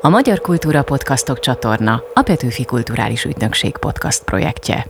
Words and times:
A 0.00 0.08
Magyar 0.08 0.40
Kultúra 0.40 0.82
Podcastok 0.82 1.40
csatorna 1.40 2.02
a 2.14 2.22
Petőfi 2.22 2.64
Kulturális 2.64 3.24
Ügynökség 3.24 3.76
podcast 3.76 4.24
projektje. 4.24 4.86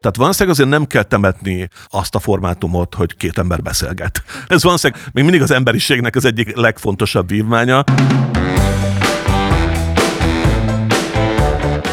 Tehát 0.00 0.16
valószínűleg 0.16 0.54
azért 0.54 0.68
nem 0.68 0.86
kell 0.86 1.02
temetni 1.02 1.68
azt 1.90 2.14
a 2.14 2.18
formátumot, 2.18 2.94
hogy 2.94 3.16
két 3.16 3.38
ember 3.38 3.62
beszélget. 3.62 4.22
Ez 4.46 4.62
valószínűleg 4.62 5.02
még 5.12 5.24
mindig 5.24 5.42
az 5.42 5.50
emberiségnek 5.50 6.16
az 6.16 6.24
egyik 6.24 6.56
legfontosabb 6.56 7.28
vívmánya. 7.28 7.84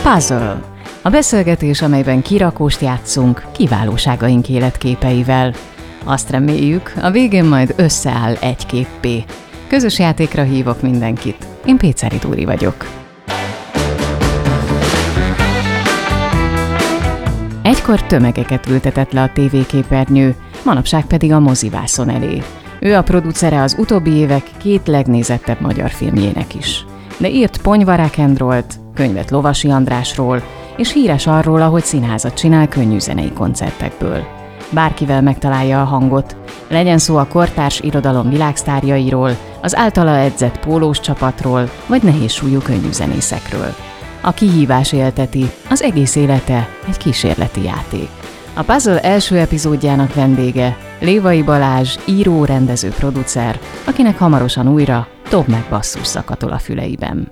Puzzle. 0.04 0.62
A 1.02 1.10
beszélgetés, 1.10 1.82
amelyben 1.82 2.22
kirakóst 2.22 2.82
játszunk 2.82 3.46
kiválóságaink 3.52 4.50
életképeivel. 4.50 5.54
Azt 6.04 6.30
reméljük, 6.30 6.94
a 7.02 7.12
végén 7.12 7.46
majd 7.46 7.74
összeáll 7.78 8.34
egy 8.34 8.66
képpé. 8.66 9.26
Közös 9.70 10.00
játékra 10.00 10.44
hívok 10.44 10.82
mindenkit. 10.82 11.48
Én 11.66 11.78
Péceri 11.78 12.18
Dúri 12.18 12.46
vagyok. 12.46 12.86
Egykor 17.62 18.04
tömegeket 18.04 18.68
ültetett 18.70 19.12
le 19.12 19.22
a 19.22 19.32
tévéképernyő, 19.34 20.36
manapság 20.66 21.06
pedig 21.06 21.32
a 21.32 21.40
mozivászon 21.40 22.10
elé. 22.10 22.42
Ő 22.80 22.96
a 22.96 23.04
producere 23.04 23.62
az 23.62 23.76
utóbbi 23.80 24.12
évek 24.12 24.44
két 24.58 24.88
legnézettebb 24.88 25.62
magyar 25.62 25.90
filmjének 25.90 26.56
is. 26.56 26.86
De 27.18 27.30
írt 27.30 27.62
Ponyvarákendrolt, 27.62 28.74
könyvet 28.94 29.32
Lovasi 29.32 29.70
Andrásról, 29.70 30.44
és 30.78 30.94
híres 30.94 31.28
arról, 31.28 31.62
ahogy 31.62 31.84
színházat 31.84 32.34
csinál 32.34 32.68
könnyű 32.68 33.00
zenei 33.00 33.32
koncertekből. 33.34 34.39
Bárkivel 34.70 35.22
megtalálja 35.22 35.82
a 35.82 35.86
hangot, 35.86 36.36
legyen 36.68 36.98
szó 36.98 37.18
a 37.18 37.28
kortárs 37.28 37.80
irodalom 37.80 38.30
világsztárjairól, 38.30 39.38
az 39.62 39.76
általa 39.76 40.18
edzett 40.18 40.60
pólós 40.60 41.00
csapatról, 41.00 41.70
vagy 41.88 42.04
nehéz 42.04 42.32
súlyú 42.32 42.60
könnyűzenészekről. 42.60 43.76
A 44.22 44.32
kihívás 44.32 44.92
élteti, 44.92 45.52
az 45.70 45.82
egész 45.82 46.16
élete 46.16 46.68
egy 46.88 46.98
kísérleti 46.98 47.64
játék. 47.64 48.10
A 48.54 48.64
Puzzle 48.64 49.02
első 49.02 49.38
epizódjának 49.38 50.14
vendége 50.14 50.78
Lévai 51.00 51.44
Balázs, 51.44 51.98
író, 52.06 52.46
rendező, 52.46 52.90
producer, 52.90 53.60
akinek 53.86 54.18
hamarosan 54.18 54.68
újra 54.68 55.08
top 55.30 55.48
meg 55.48 55.66
basszus 55.70 56.08
szakatol 56.08 56.52
a 56.52 56.60
füleiben. 56.60 57.32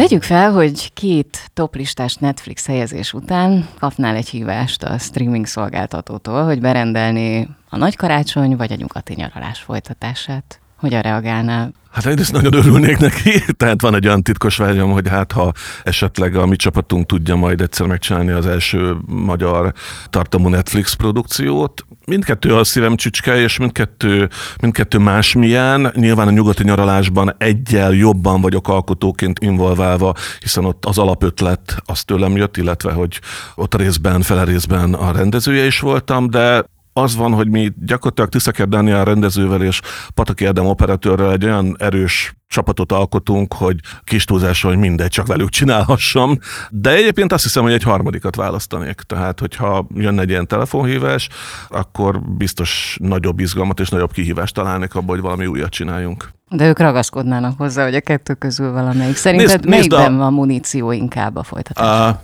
Tegyük 0.00 0.22
fel, 0.22 0.52
hogy 0.52 0.92
két 0.92 1.50
toplistás 1.54 2.14
Netflix 2.14 2.66
helyezés 2.66 3.12
után 3.12 3.68
kapnál 3.78 4.16
egy 4.16 4.28
hívást 4.28 4.82
a 4.82 4.98
streaming 4.98 5.46
szolgáltatótól, 5.46 6.44
hogy 6.44 6.60
berendelni 6.60 7.48
a 7.68 7.76
nagy 7.76 7.96
karácsony 7.96 8.56
vagy 8.56 8.72
a 8.72 8.76
nyugati 8.76 9.14
nyaralás 9.14 9.60
folytatását. 9.60 10.59
Hogyan 10.80 11.02
reagálnál? 11.02 11.72
Hát 11.90 12.06
egyrészt 12.06 12.32
nagyon 12.32 12.54
örülnék 12.54 12.98
neki, 12.98 13.44
tehát 13.56 13.80
van 13.80 13.94
egy 13.94 14.06
olyan 14.06 14.22
titkos 14.22 14.56
vágyam, 14.56 14.90
hogy 14.90 15.08
hát 15.08 15.32
ha 15.32 15.52
esetleg 15.84 16.36
a 16.36 16.46
mi 16.46 16.56
csapatunk 16.56 17.06
tudja 17.06 17.36
majd 17.36 17.60
egyszer 17.60 17.86
megcsinálni 17.86 18.30
az 18.30 18.46
első 18.46 18.96
magyar 19.06 19.72
tartalmú 20.10 20.48
Netflix 20.48 20.92
produkciót. 20.92 21.84
Mindkettő 22.04 22.56
a 22.56 22.64
szívem 22.64 22.96
csücske, 22.96 23.40
és 23.40 23.58
mindkettő, 23.58 24.28
mindkettő 24.60 24.98
másmilyen. 24.98 25.92
Nyilván 25.94 26.28
a 26.28 26.30
nyugati 26.30 26.62
nyaralásban 26.62 27.34
egyel 27.38 27.92
jobban 27.92 28.40
vagyok 28.40 28.68
alkotóként 28.68 29.38
involválva, 29.38 30.14
hiszen 30.40 30.64
ott 30.64 30.84
az 30.84 30.98
alapötlet 30.98 31.76
az 31.84 32.04
tőlem 32.04 32.36
jött, 32.36 32.56
illetve 32.56 32.92
hogy 32.92 33.20
ott 33.54 33.74
részben, 33.74 34.22
fele 34.22 34.44
részben 34.44 34.94
a 34.94 35.12
rendezője 35.12 35.64
is 35.64 35.80
voltam, 35.80 36.30
de 36.30 36.64
az 36.92 37.16
van, 37.16 37.32
hogy 37.32 37.48
mi 37.48 37.72
gyakorlatilag 37.86 38.30
Tiszaker 38.30 38.68
Dániel 38.68 39.04
rendezővel 39.04 39.62
és 39.62 39.80
Pataki 40.14 40.46
Erdem 40.46 40.66
operatőrrel 40.66 41.32
egy 41.32 41.44
olyan 41.44 41.76
erős 41.78 42.34
csapatot 42.46 42.92
alkotunk, 42.92 43.54
hogy 43.54 43.80
kis 44.04 44.24
túlzással, 44.24 44.70
hogy 44.70 44.80
mindegy, 44.80 45.08
csak 45.08 45.26
velük 45.26 45.48
csinálhassam. 45.48 46.38
De 46.70 46.90
egyébként 46.90 47.32
azt 47.32 47.42
hiszem, 47.42 47.62
hogy 47.62 47.72
egy 47.72 47.82
harmadikat 47.82 48.36
választanék. 48.36 49.00
Tehát, 49.00 49.40
hogyha 49.40 49.86
jönne 49.94 50.22
egy 50.22 50.28
ilyen 50.28 50.46
telefonhívás, 50.46 51.28
akkor 51.68 52.20
biztos 52.22 52.96
nagyobb 53.00 53.40
izgalmat 53.40 53.80
és 53.80 53.88
nagyobb 53.88 54.12
kihívást 54.12 54.54
találnék 54.54 54.94
abban, 54.94 55.08
hogy 55.08 55.20
valami 55.20 55.46
újat 55.46 55.70
csináljunk. 55.70 56.30
De 56.48 56.68
ők 56.68 56.78
ragaszkodnának 56.78 57.58
hozzá, 57.58 57.84
hogy 57.84 57.94
a 57.94 58.00
kettő 58.00 58.34
közül 58.34 58.72
valamelyik. 58.72 59.16
Szerinted 59.16 59.48
nézd, 59.48 59.68
melyikben 59.68 60.00
nézd 60.00 60.14
a... 60.14 60.22
van 60.22 60.32
muníció 60.32 60.92
inkább 60.92 61.36
a 61.36 61.42
folytatás? 61.42 62.10
Uh, 62.10 62.16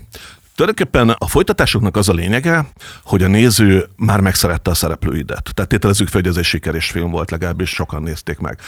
Tulajdonképpen 0.57 1.09
a 1.19 1.27
folytatásoknak 1.27 1.97
az 1.97 2.09
a 2.09 2.13
lényege, 2.13 2.67
hogy 3.05 3.23
a 3.23 3.29
néző 3.29 3.89
már 3.97 4.21
megszerette 4.21 4.71
a 4.71 4.75
szereplőidet. 4.75 5.51
Tehát 5.55 5.71
tételezzük 5.71 6.09
fel, 6.09 6.21
hogy 6.21 6.31
ez 6.31 6.37
egy 6.37 6.45
sikeres 6.45 6.91
film 6.91 7.11
volt, 7.11 7.31
legalábbis 7.31 7.71
sokan 7.71 8.03
nézték 8.03 8.39
meg 8.39 8.59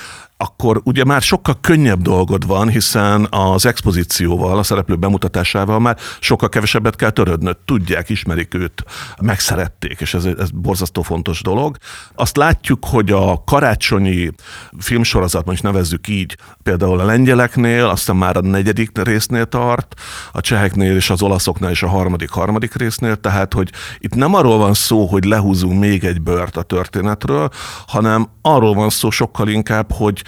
akkor 0.41 0.81
ugye 0.85 1.05
már 1.05 1.23
sokkal 1.23 1.59
könnyebb 1.61 2.03
dolgod 2.03 2.47
van, 2.47 2.69
hiszen 2.69 3.27
az 3.31 3.67
expozícióval, 3.67 4.59
a 4.59 4.63
szereplő 4.63 4.97
bemutatásával 4.97 5.79
már 5.79 5.97
sokkal 6.21 6.49
kevesebbet 6.49 6.97
kell 6.97 7.11
törődnöd. 7.11 7.57
Tudják, 7.65 8.09
ismerik 8.09 8.55
őt, 8.55 8.85
megszerették, 9.21 10.01
és 10.01 10.15
ez, 10.15 10.25
ez 10.25 10.51
borzasztó 10.51 11.03
fontos 11.03 11.43
dolog. 11.43 11.77
Azt 12.15 12.37
látjuk, 12.37 12.85
hogy 12.85 13.11
a 13.11 13.43
karácsonyi 13.47 14.31
filmsorozat, 14.79 15.47
most 15.47 15.63
nevezzük 15.63 16.09
így, 16.09 16.37
például 16.63 17.01
a 17.01 17.05
lengyeleknél, 17.05 17.85
aztán 17.85 18.17
már 18.17 18.37
a 18.37 18.41
negyedik 18.41 19.03
résznél 19.03 19.47
tart, 19.47 19.95
a 20.33 20.41
cseheknél 20.41 20.97
és 20.97 21.11
az 21.11 21.23
olaszoknál 21.23 21.71
is 21.71 21.83
a 21.83 21.89
harmadik, 21.89 22.31
harmadik 22.31 22.75
résznél, 22.75 23.17
tehát, 23.17 23.53
hogy 23.55 23.71
itt 23.99 24.15
nem 24.15 24.35
arról 24.35 24.59
van 24.59 24.75
szó, 24.75 25.07
hogy 25.07 25.25
lehúzunk 25.25 25.81
még 25.81 26.05
egy 26.05 26.23
bört 26.23 26.57
a 26.57 26.63
történetről, 26.63 27.49
hanem 27.87 28.29
arról 28.43 28.75
van 28.75 28.91
szó 28.91 29.11
sokkal 29.11 29.49
inkább, 29.49 29.93
hogy 29.93 30.23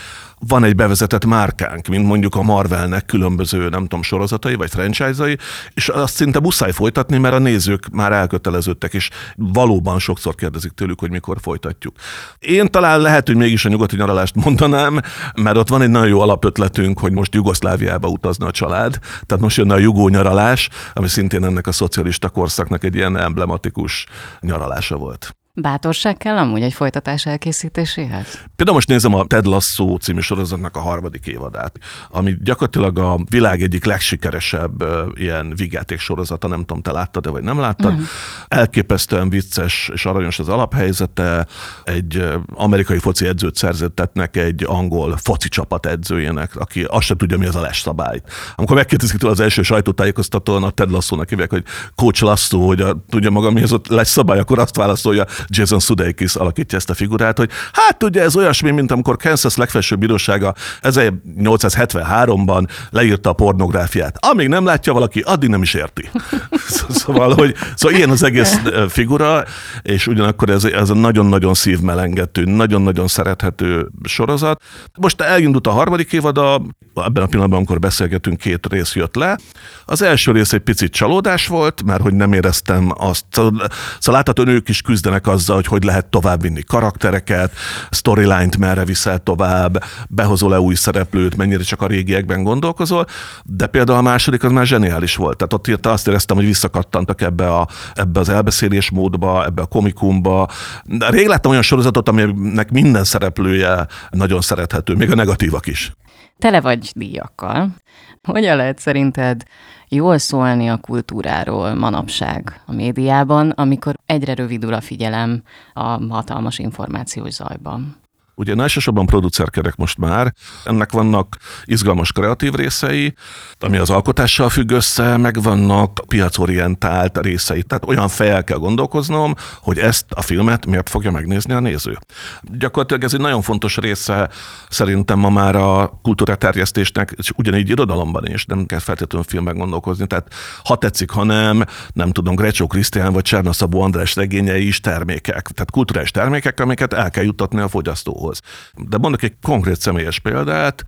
van 0.48 0.64
egy 0.64 0.74
bevezetett 0.74 1.24
márkánk, 1.24 1.86
mint 1.86 2.06
mondjuk 2.06 2.34
a 2.34 2.42
Marvelnek 2.42 3.06
különböző, 3.06 3.68
nem 3.68 3.80
tudom, 3.80 4.02
sorozatai 4.02 4.54
vagy 4.54 4.70
franchise-ai, 4.70 5.36
és 5.74 5.88
azt 5.88 6.14
szinte 6.14 6.40
muszáj 6.40 6.72
folytatni, 6.72 7.18
mert 7.18 7.34
a 7.34 7.38
nézők 7.38 7.88
már 7.92 8.12
elköteleződtek, 8.12 8.94
és 8.94 9.10
valóban 9.36 9.98
sokszor 9.98 10.34
kérdezik 10.34 10.72
tőlük, 10.72 11.00
hogy 11.00 11.10
mikor 11.10 11.36
folytatjuk. 11.40 11.96
Én 12.38 12.70
talán 12.70 13.00
lehet, 13.00 13.26
hogy 13.26 13.36
mégis 13.36 13.64
a 13.64 13.68
nyugati 13.68 13.96
nyaralást 13.96 14.34
mondanám, 14.34 15.00
mert 15.34 15.56
ott 15.56 15.68
van 15.68 15.82
egy 15.82 15.90
nagyon 15.90 16.08
jó 16.08 16.20
alapötletünk, 16.20 16.98
hogy 16.98 17.12
most 17.12 17.34
Jugoszláviába 17.34 18.08
utazna 18.08 18.46
a 18.46 18.50
család, 18.50 18.98
tehát 19.26 19.42
most 19.42 19.56
jönne 19.56 19.74
a 19.74 19.78
jugó 19.78 20.08
nyaralás, 20.08 20.68
ami 20.92 21.08
szintén 21.08 21.44
ennek 21.44 21.66
a 21.66 21.72
szocialista 21.72 22.28
korszaknak 22.28 22.84
egy 22.84 22.94
ilyen 22.94 23.16
emblematikus 23.16 24.06
nyaralása 24.40 24.96
volt. 24.96 25.34
Bátorság 25.54 26.16
kell 26.16 26.36
amúgy 26.36 26.62
egy 26.62 26.72
folytatás 26.72 27.26
elkészítéséhez? 27.26 28.26
Például 28.56 28.76
most 28.76 28.88
nézem 28.88 29.14
a 29.14 29.24
Ted 29.24 29.46
Lasso 29.46 29.96
című 29.96 30.20
sorozatnak 30.20 30.76
a 30.76 30.80
harmadik 30.80 31.26
évadát, 31.26 31.78
ami 32.10 32.36
gyakorlatilag 32.42 32.98
a 32.98 33.18
világ 33.28 33.62
egyik 33.62 33.84
legsikeresebb 33.84 34.82
uh, 34.82 34.88
ilyen 35.14 35.52
vigyáték 35.56 35.98
sorozata, 35.98 36.48
nem 36.48 36.58
tudom, 36.58 36.82
te 36.82 36.92
láttad-e 36.92 37.30
vagy 37.30 37.42
nem 37.42 37.58
láttad. 37.58 37.92
Uh-huh. 37.92 38.06
Elképesztően 38.48 39.28
vicces 39.28 39.90
és 39.92 40.06
aranyos 40.06 40.38
az 40.38 40.48
alaphelyzete, 40.48 41.46
egy 41.84 42.24
amerikai 42.54 42.98
foci 42.98 43.26
edzőt 43.26 43.56
szerzettetnek 43.56 44.36
egy 44.36 44.64
angol 44.66 45.16
foci 45.16 45.48
csapat 45.48 45.86
edzőjének, 45.86 46.56
aki 46.56 46.84
azt 46.84 47.06
sem 47.06 47.16
tudja, 47.16 47.38
mi 47.38 47.46
az 47.46 47.56
a 47.56 47.68
szabály. 47.72 48.20
Amikor 48.54 48.76
megkérdezik 48.76 49.18
tőle 49.18 49.32
az 49.32 49.40
első 49.40 49.62
sajtótájékoztatón, 49.62 50.62
a 50.62 50.70
Ted 50.70 50.90
Lasso-nak 50.90 51.28
hívják, 51.28 51.50
hogy 51.50 51.64
Coach 51.94 52.22
Lasso, 52.22 52.66
hogy 52.66 52.80
a, 52.80 53.04
tudja 53.08 53.30
maga, 53.30 53.50
mi 53.50 53.62
az 53.62 53.72
ott 53.72 54.04
szabály, 54.04 54.38
akkor 54.38 54.58
azt 54.58 54.76
válaszolja, 54.76 55.24
Jason 55.46 55.78
Sudeikis 55.78 56.34
alakítja 56.34 56.78
ezt 56.78 56.90
a 56.90 56.94
figurát, 56.94 57.38
hogy 57.38 57.50
hát 57.72 58.02
ugye 58.02 58.22
ez 58.22 58.36
olyasmi, 58.36 58.70
mint 58.70 58.90
amikor 58.90 59.16
Kansas 59.16 59.56
legfelsőbb 59.56 59.98
bírósága 59.98 60.54
1873-ban 60.82 62.68
leírta 62.90 63.30
a 63.30 63.32
pornográfiát. 63.32 64.24
Amíg 64.24 64.48
nem 64.48 64.64
látja 64.64 64.92
valaki, 64.92 65.20
addig 65.20 65.48
nem 65.48 65.62
is 65.62 65.74
érti. 65.74 66.10
szóval, 67.00 67.34
hogy, 67.34 67.54
szóval 67.74 67.96
ilyen 67.96 68.10
az 68.10 68.22
egész 68.22 68.60
figura, 68.88 69.44
és 69.82 70.06
ugyanakkor 70.06 70.50
ez, 70.50 70.64
ez 70.64 70.90
a 70.90 70.94
nagyon-nagyon 70.94 71.54
szívmelengető, 71.54 72.44
nagyon-nagyon 72.44 73.06
szerethető 73.06 73.88
sorozat. 74.04 74.62
Most 74.98 75.20
elindult 75.20 75.66
a 75.66 75.70
harmadik 75.70 76.12
évad, 76.12 76.38
a, 76.38 76.62
ebben 76.94 77.22
a 77.22 77.26
pillanatban, 77.26 77.58
amikor 77.58 77.78
beszélgetünk, 77.78 78.38
két 78.38 78.66
rész 78.70 78.94
jött 78.94 79.14
le. 79.14 79.38
Az 79.84 80.02
első 80.02 80.32
rész 80.32 80.52
egy 80.52 80.60
picit 80.60 80.92
csalódás 80.92 81.46
volt, 81.46 81.82
mert 81.82 82.02
hogy 82.02 82.14
nem 82.14 82.32
éreztem 82.32 82.92
azt. 82.96 83.24
Szóval, 83.30 83.68
szóval 83.98 84.14
látható, 84.14 84.46
ők 84.46 84.68
is 84.68 84.82
küzdenek 84.82 85.26
azzal, 85.30 85.56
hogy 85.56 85.66
hogy 85.66 85.84
lehet 85.84 86.06
továbbvinni 86.06 86.62
karaktereket, 86.62 87.52
storyline-t 87.90 88.56
merre 88.56 88.84
viszel 88.84 89.18
tovább, 89.18 89.84
behozol-e 90.08 90.60
új 90.60 90.74
szereplőt, 90.74 91.36
mennyire 91.36 91.62
csak 91.62 91.82
a 91.82 91.86
régiekben 91.86 92.42
gondolkozol, 92.42 93.06
de 93.44 93.66
például 93.66 93.98
a 93.98 94.02
második 94.02 94.44
az 94.44 94.52
már 94.52 94.66
zseniális 94.66 95.16
volt. 95.16 95.36
Tehát 95.36 95.52
ott 95.52 95.68
írta, 95.68 95.90
azt 95.90 96.08
éreztem, 96.08 96.36
hogy 96.36 96.46
visszakattantak 96.46 97.20
ebbe, 97.20 97.54
a, 97.54 97.68
ebbe 97.94 98.20
az 98.20 98.28
elbeszélés 98.28 98.90
módba, 98.90 99.44
ebbe 99.44 99.62
a 99.62 99.66
komikumba. 99.66 100.48
De 100.84 101.10
rég 101.10 101.26
láttam 101.26 101.50
olyan 101.50 101.62
sorozatot, 101.62 102.08
aminek 102.08 102.70
minden 102.70 103.04
szereplője 103.04 103.86
nagyon 104.10 104.40
szerethető, 104.40 104.94
még 104.94 105.10
a 105.10 105.14
negatívak 105.14 105.66
is. 105.66 105.92
Tele 106.38 106.60
vagy 106.60 106.90
díjakkal. 106.94 107.74
Hogyan 108.22 108.56
lehet 108.56 108.78
szerinted 108.78 109.42
jól 109.90 110.18
szólni 110.18 110.68
a 110.68 110.76
kultúráról 110.76 111.74
manapság 111.74 112.62
a 112.66 112.72
médiában, 112.72 113.50
amikor 113.50 113.94
egyre 114.06 114.34
rövidül 114.34 114.72
a 114.74 114.80
figyelem 114.80 115.42
a 115.72 115.82
hatalmas 116.08 116.58
információs 116.58 117.32
zajban? 117.32 117.96
Ugye 118.40 118.54
elsősorban 118.56 119.06
producerkedek 119.06 119.76
most 119.76 119.98
már, 119.98 120.34
ennek 120.64 120.92
vannak 120.92 121.36
izgalmas 121.64 122.12
kreatív 122.12 122.54
részei, 122.54 123.14
ami 123.58 123.76
az 123.76 123.90
alkotással 123.90 124.48
függ 124.48 124.70
össze, 124.70 125.16
meg 125.16 125.42
vannak 125.42 126.00
piacorientált 126.08 127.18
részei. 127.18 127.62
Tehát 127.62 127.86
olyan 127.86 128.08
fejel 128.08 128.44
kell 128.44 128.56
gondolkoznom, 128.56 129.34
hogy 129.60 129.78
ezt 129.78 130.04
a 130.08 130.22
filmet 130.22 130.66
miért 130.66 130.88
fogja 130.88 131.10
megnézni 131.10 131.52
a 131.52 131.60
néző. 131.60 131.98
Gyakorlatilag 132.42 133.04
ez 133.04 133.14
egy 133.14 133.20
nagyon 133.20 133.42
fontos 133.42 133.76
része 133.76 134.30
szerintem 134.68 135.18
ma 135.18 135.30
már 135.30 135.56
a 135.56 135.98
kultúraterjesztésnek, 136.02 137.14
és 137.16 137.32
ugyanígy 137.36 137.68
irodalomban 137.68 138.26
is, 138.26 138.44
nem 138.44 138.66
kell 138.66 138.78
feltétlenül 138.78 139.26
filmben 139.28 139.56
gondolkozni. 139.56 140.06
Tehát 140.06 140.32
ha 140.64 140.76
tetszik, 140.76 141.10
ha 141.10 141.24
nem, 141.24 141.64
nem 141.92 142.10
tudom, 142.10 142.34
Grecsó 142.34 142.66
Krisztián 142.66 143.12
vagy 143.12 143.22
Csernaszabó 143.22 143.80
András 143.80 144.14
regényei 144.14 144.66
is 144.66 144.80
termékek. 144.80 145.48
Tehát 145.48 145.70
kulturális 145.70 146.10
termékek, 146.10 146.60
amiket 146.60 146.92
el 146.92 147.10
kell 147.10 147.24
juttatni 147.24 147.60
a 147.60 147.68
fogyasztóhoz 147.68 148.29
magához. 148.30 148.40
De 148.88 148.98
mondok 148.98 149.22
egy 149.22 149.34
konkrét 149.42 149.80
személyes 149.80 150.18
példát. 150.18 150.84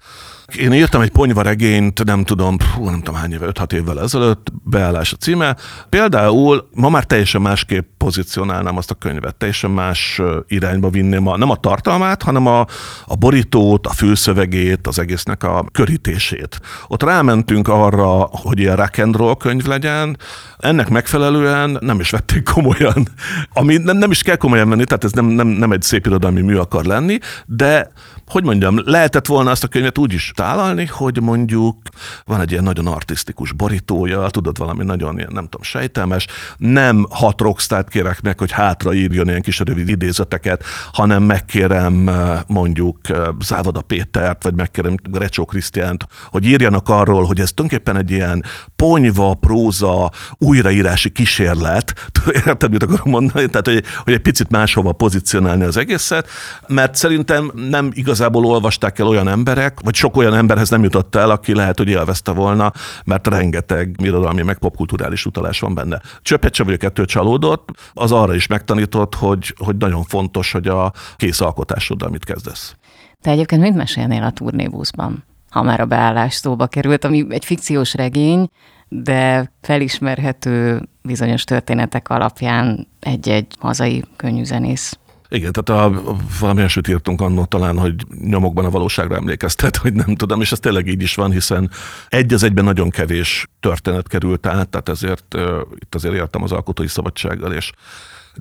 Én 0.57 0.73
írtam 0.73 1.01
egy 1.01 1.11
ponyvaregényt, 1.11 2.05
nem 2.05 2.25
tudom, 2.25 2.57
hú, 2.75 2.85
nem 2.85 2.99
tudom 2.99 3.15
hány 3.15 3.33
éve, 3.33 3.47
5-6 3.51 3.73
évvel 3.73 4.01
ezelőtt, 4.01 4.53
beállás 4.65 5.13
a 5.13 5.17
címe. 5.17 5.57
Például 5.89 6.69
ma 6.75 6.89
már 6.89 7.05
teljesen 7.05 7.41
másképp 7.41 7.89
pozícionálnám 7.99 8.77
azt 8.77 8.91
a 8.91 8.95
könyvet, 8.95 9.35
teljesen 9.35 9.71
más 9.71 10.21
irányba 10.47 10.91
vinném 10.91 11.27
a, 11.27 11.37
nem 11.37 11.51
a 11.51 11.57
tartalmát, 11.57 12.23
hanem 12.23 12.47
a, 12.47 12.67
a 13.07 13.17
borítót, 13.17 13.87
a 13.87 13.91
fülszövegét, 13.91 14.87
az 14.87 14.99
egésznek 14.99 15.43
a 15.43 15.65
körítését. 15.73 16.61
Ott 16.89 17.03
rámentünk 17.03 17.69
arra, 17.69 18.29
hogy 18.31 18.59
ilyen 18.59 18.77
rock 18.77 18.99
and 18.99 19.17
roll 19.17 19.37
könyv 19.37 19.65
legyen, 19.65 20.17
ennek 20.59 20.89
megfelelően 20.89 21.77
nem 21.81 22.01
is 22.01 22.11
vették 22.11 22.43
komolyan, 22.53 23.09
ami 23.53 23.77
nem, 23.77 23.97
nem 23.97 24.11
is 24.11 24.23
kell 24.23 24.37
komolyan 24.37 24.69
venni, 24.69 24.85
tehát 24.85 25.05
ez 25.05 25.13
nem, 25.13 25.27
nem, 25.27 25.47
nem 25.47 25.73
egy 25.73 25.83
szép 25.83 26.07
irodalmi 26.07 26.41
mű 26.41 26.57
akar 26.57 26.85
lenni, 26.85 27.19
de 27.47 27.91
hogy 28.27 28.45
mondjam, 28.45 28.81
lehetett 28.85 29.27
volna 29.27 29.51
azt 29.51 29.65
a 29.65 29.69
könyvet 29.69 29.99
úgy 29.99 30.13
is 30.13 30.33
tálalni, 30.43 30.87
hogy 30.87 31.21
mondjuk 31.21 31.77
van 32.25 32.41
egy 32.41 32.51
ilyen 32.51 32.63
nagyon 32.63 32.87
artistikus 32.87 33.53
borítója, 33.53 34.29
tudod, 34.29 34.59
valami 34.59 34.85
nagyon 34.85 35.19
ilyen, 35.19 35.31
nem 35.33 35.45
tudom, 35.45 35.63
sejtelmes, 35.63 36.27
nem 36.57 37.07
hat 37.11 37.41
rockstart 37.41 37.89
kérek 37.89 38.21
meg, 38.23 38.39
hogy 38.39 38.51
hátra 38.51 38.93
írjon 38.95 39.29
ilyen 39.29 39.43
kis 39.43 39.59
rövid 39.59 39.89
idézeteket, 39.89 40.65
hanem 40.93 41.23
megkérem 41.23 42.09
eh, 42.09 42.41
mondjuk 42.47 42.99
eh, 43.09 43.17
Závada 43.41 43.81
Pétert, 43.81 44.43
vagy 44.43 44.55
megkérem 44.55 44.95
Recsó 45.13 45.45
Krisztiánt, 45.45 46.07
hogy 46.31 46.47
írjanak 46.47 46.89
arról, 46.89 47.25
hogy 47.25 47.41
ez 47.41 47.53
tulajdonképpen 47.53 47.97
egy 48.01 48.11
ilyen 48.11 48.45
ponyva, 48.77 49.35
próza, 49.35 50.11
újraírási 50.39 51.11
kísérlet, 51.11 52.11
érted, 52.47 52.71
mit 52.71 52.83
akarom 52.83 53.11
mondani? 53.11 53.47
Tehát, 53.47 53.67
hogy, 53.67 53.85
hogy 54.05 54.13
egy 54.13 54.21
picit 54.21 54.51
máshova 54.51 54.93
pozícionálni 54.93 55.65
az 55.65 55.77
egészet, 55.77 56.29
mert 56.67 56.95
szerintem 56.95 57.51
nem 57.55 57.91
igazából 57.93 58.45
olvasták 58.45 58.99
el 58.99 59.07
olyan 59.07 59.29
emberek, 59.29 59.81
vagy 59.81 59.95
sok 59.95 60.17
olyan 60.17 60.32
emberhez 60.35 60.71
nem 60.71 60.83
jutott 60.83 61.15
el, 61.15 61.31
aki 61.31 61.55
lehet, 61.55 61.79
hogy 61.79 61.89
élvezte 61.89 62.33
volna, 62.33 62.73
mert 63.05 63.27
rengeteg 63.27 63.97
irodalmi, 64.03 64.43
meg 64.43 64.59
popkulturális 64.59 65.27
utalás 65.27 65.61
van 65.61 65.75
benne. 65.75 66.01
Csöppet 66.23 66.55
sem 66.55 66.67
vagyok 66.67 66.83
ettől 66.83 67.07
csalódott, 67.07 67.69
az 67.93 68.13
arra 68.13 68.35
is 68.35 68.47
megtanított, 68.47 69.15
hogy, 69.15 69.55
hogy 69.59 69.77
nagyon 69.77 70.03
fontos, 70.03 70.53
hogy 70.53 70.67
a 70.67 70.93
kész 71.17 71.41
alkotásoddal 71.41 72.11
mit 72.11 72.25
kezdesz. 72.25 72.77
Te 73.21 73.31
egyébként 73.31 73.63
mit 73.63 73.75
mesélnél 73.75 74.23
a 74.23 74.31
turnébuszban? 74.31 75.25
ha 75.53 75.63
már 75.63 75.81
a 75.81 75.87
beállás 75.87 76.35
szóba 76.35 76.67
került, 76.67 77.05
ami 77.05 77.27
egy 77.29 77.45
fikciós 77.45 77.95
regény, 77.95 78.49
de 78.89 79.53
felismerhető 79.61 80.89
bizonyos 81.03 81.45
történetek 81.45 82.09
alapján 82.09 82.89
egy-egy 83.01 83.47
hazai 83.61 84.05
könnyűzenész 84.17 84.99
igen, 85.33 85.53
tehát 85.53 85.83
a, 85.85 86.03
valami 86.41 86.61
elsőt 86.61 86.89
írtunk 86.89 87.21
annak 87.21 87.49
talán, 87.49 87.79
hogy 87.79 87.95
nyomokban 88.21 88.65
a 88.65 88.71
valóságra 88.71 89.17
emlékeztet, 89.17 89.77
hogy 89.77 89.93
nem 89.93 90.15
tudom, 90.15 90.41
és 90.41 90.53
ez 90.53 90.59
tényleg 90.59 90.87
így 90.87 91.03
is 91.03 91.15
van, 91.15 91.31
hiszen 91.31 91.71
egy 92.09 92.33
az 92.33 92.43
egyben 92.43 92.65
nagyon 92.65 92.91
kevés 92.91 93.49
történet 93.61 94.09
került 94.09 94.47
át, 94.47 94.69
tehát 94.69 94.89
ezért 94.89 95.35
uh, 95.35 95.61
itt 95.79 95.95
azért 95.95 96.15
értem 96.15 96.43
az 96.43 96.53
alkotói 96.53 96.89
szabadsággal, 96.89 97.53
és 97.53 97.73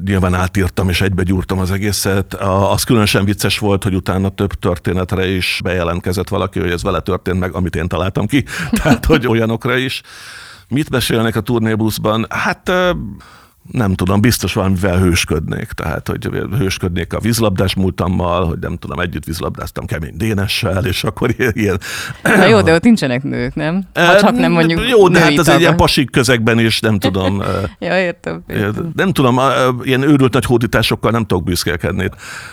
nyilván 0.05 0.33
átírtam 0.33 0.89
és 0.89 1.01
egybegyúrtam 1.01 1.59
az 1.59 1.71
egészet. 1.71 2.33
Az 2.33 2.83
különösen 2.83 3.25
vicces 3.25 3.59
volt, 3.59 3.83
hogy 3.83 3.95
utána 3.95 4.29
több 4.29 4.53
történetre 4.53 5.27
is 5.27 5.59
bejelentkezett 5.63 6.29
valaki, 6.29 6.59
hogy 6.59 6.71
ez 6.71 6.83
vele 6.83 6.99
történt 6.99 7.39
meg, 7.39 7.53
amit 7.53 7.75
én 7.75 7.87
találtam 7.87 8.27
ki. 8.27 8.45
Tehát, 8.81 9.05
hogy 9.05 9.27
olyanokra 9.27 9.77
is. 9.77 10.01
Mit 10.67 10.89
beszélnek 10.89 11.35
a 11.35 11.41
turnébuszban? 11.41 12.25
Hát 12.29 12.71
nem 13.71 13.93
tudom, 13.93 14.21
biztos 14.21 14.53
valamivel 14.53 14.97
hősködnék, 14.97 15.71
tehát 15.71 16.07
hogy 16.07 16.29
hősködnék 16.57 17.13
a 17.13 17.19
vízlabdás 17.19 17.75
múltammal, 17.75 18.45
hogy 18.45 18.59
nem 18.59 18.77
tudom, 18.77 18.99
együtt 18.99 19.25
vízlabdáztam 19.25 19.85
kemény 19.85 20.13
Dénessel, 20.17 20.85
és 20.85 21.03
akkor 21.03 21.35
ilyen... 21.53 21.79
Na 22.23 22.45
jó, 22.45 22.61
de 22.61 22.73
ott 22.73 22.83
nincsenek 22.83 23.23
nők, 23.23 23.55
nem? 23.55 23.83
Ha 23.93 24.19
csak 24.19 24.37
nem 24.37 24.51
mondjuk 24.51 24.89
Jó, 24.89 25.07
de 25.07 25.19
hát 25.19 25.37
ez 25.37 25.47
egy 25.47 25.59
ilyen 25.59 25.75
pasik 25.75 26.11
közegben 26.11 26.59
is, 26.59 26.79
nem 26.79 26.99
tudom. 26.99 27.41
ja, 27.79 27.99
értem, 27.99 28.43
értem. 28.47 28.91
Nem 28.95 29.13
tudom, 29.13 29.39
ilyen 29.81 30.01
őrült 30.01 30.33
nagy 30.33 30.45
hódításokkal 30.45 31.11
nem 31.11 31.25
tudok 31.25 31.43
büszkélkedni. 31.43 32.09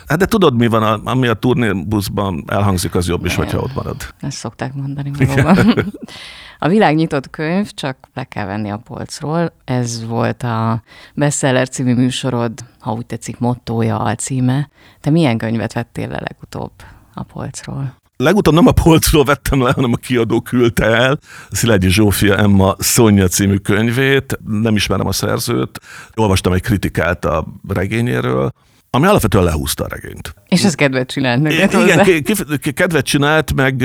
Hát 0.06 0.19
de 0.19 0.26
tudod, 0.26 0.56
mi 0.56 0.66
van, 0.66 0.82
ami 0.82 1.26
a 1.26 1.34
turnébuszban 1.34 2.44
elhangzik, 2.46 2.94
az 2.94 3.08
jobb 3.08 3.25
is, 3.25 3.34
hogyha 3.34 3.58
ott 3.58 3.75
marad. 3.75 3.96
Ezt 4.20 4.37
szokták 4.37 4.75
mondani 4.75 5.11
valóban. 5.19 5.75
A 6.58 6.69
világ 6.69 6.94
nyitott 6.94 7.31
könyv, 7.31 7.70
csak 7.70 7.96
le 8.14 8.25
kell 8.25 8.46
venni 8.46 8.70
a 8.70 8.76
polcról. 8.76 9.52
Ez 9.64 10.06
volt 10.06 10.43
a 10.43 10.82
Bestseller 11.14 11.69
című 11.69 11.94
műsorod, 11.94 12.52
ha 12.78 12.93
úgy 12.93 13.06
tetszik, 13.06 13.38
mottója, 13.38 13.99
alcíme. 13.99 14.69
Te 15.00 15.10
milyen 15.10 15.38
könyvet 15.38 15.72
vettél 15.72 16.08
le 16.08 16.20
legutóbb 16.20 16.72
a 17.14 17.22
polcról? 17.22 17.94
Legutóbb 18.16 18.55
nem 18.55 18.66
a 18.66 18.72
polcról 18.72 19.25
vettem 19.25 19.62
le, 19.62 19.72
hanem 19.72 19.93
a 19.93 19.96
kiadó 19.96 20.40
küldte 20.40 20.84
el. 20.84 21.19
Szilágyi 21.50 21.88
Zsófia 21.88 22.37
Emma 22.37 22.75
Szonya 22.78 23.28
című 23.28 23.56
könyvét, 23.56 24.38
nem 24.46 24.75
ismerem 24.75 25.06
a 25.06 25.12
szerzőt. 25.12 25.81
Olvastam 26.14 26.52
egy 26.52 26.62
kritikát 26.62 27.25
a 27.25 27.46
regényéről, 27.69 28.52
ami 28.90 29.06
alapvetően 29.06 29.44
lehúzta 29.44 29.85
a 29.85 29.88
regényt. 29.88 30.35
És 30.49 30.64
ez 30.64 30.75
kedvet 30.75 31.11
csinált 31.11 31.43
neked 31.43 31.73
Igen, 31.73 32.61
kedvet 32.75 33.05
csinált, 33.05 33.55
meg 33.55 33.81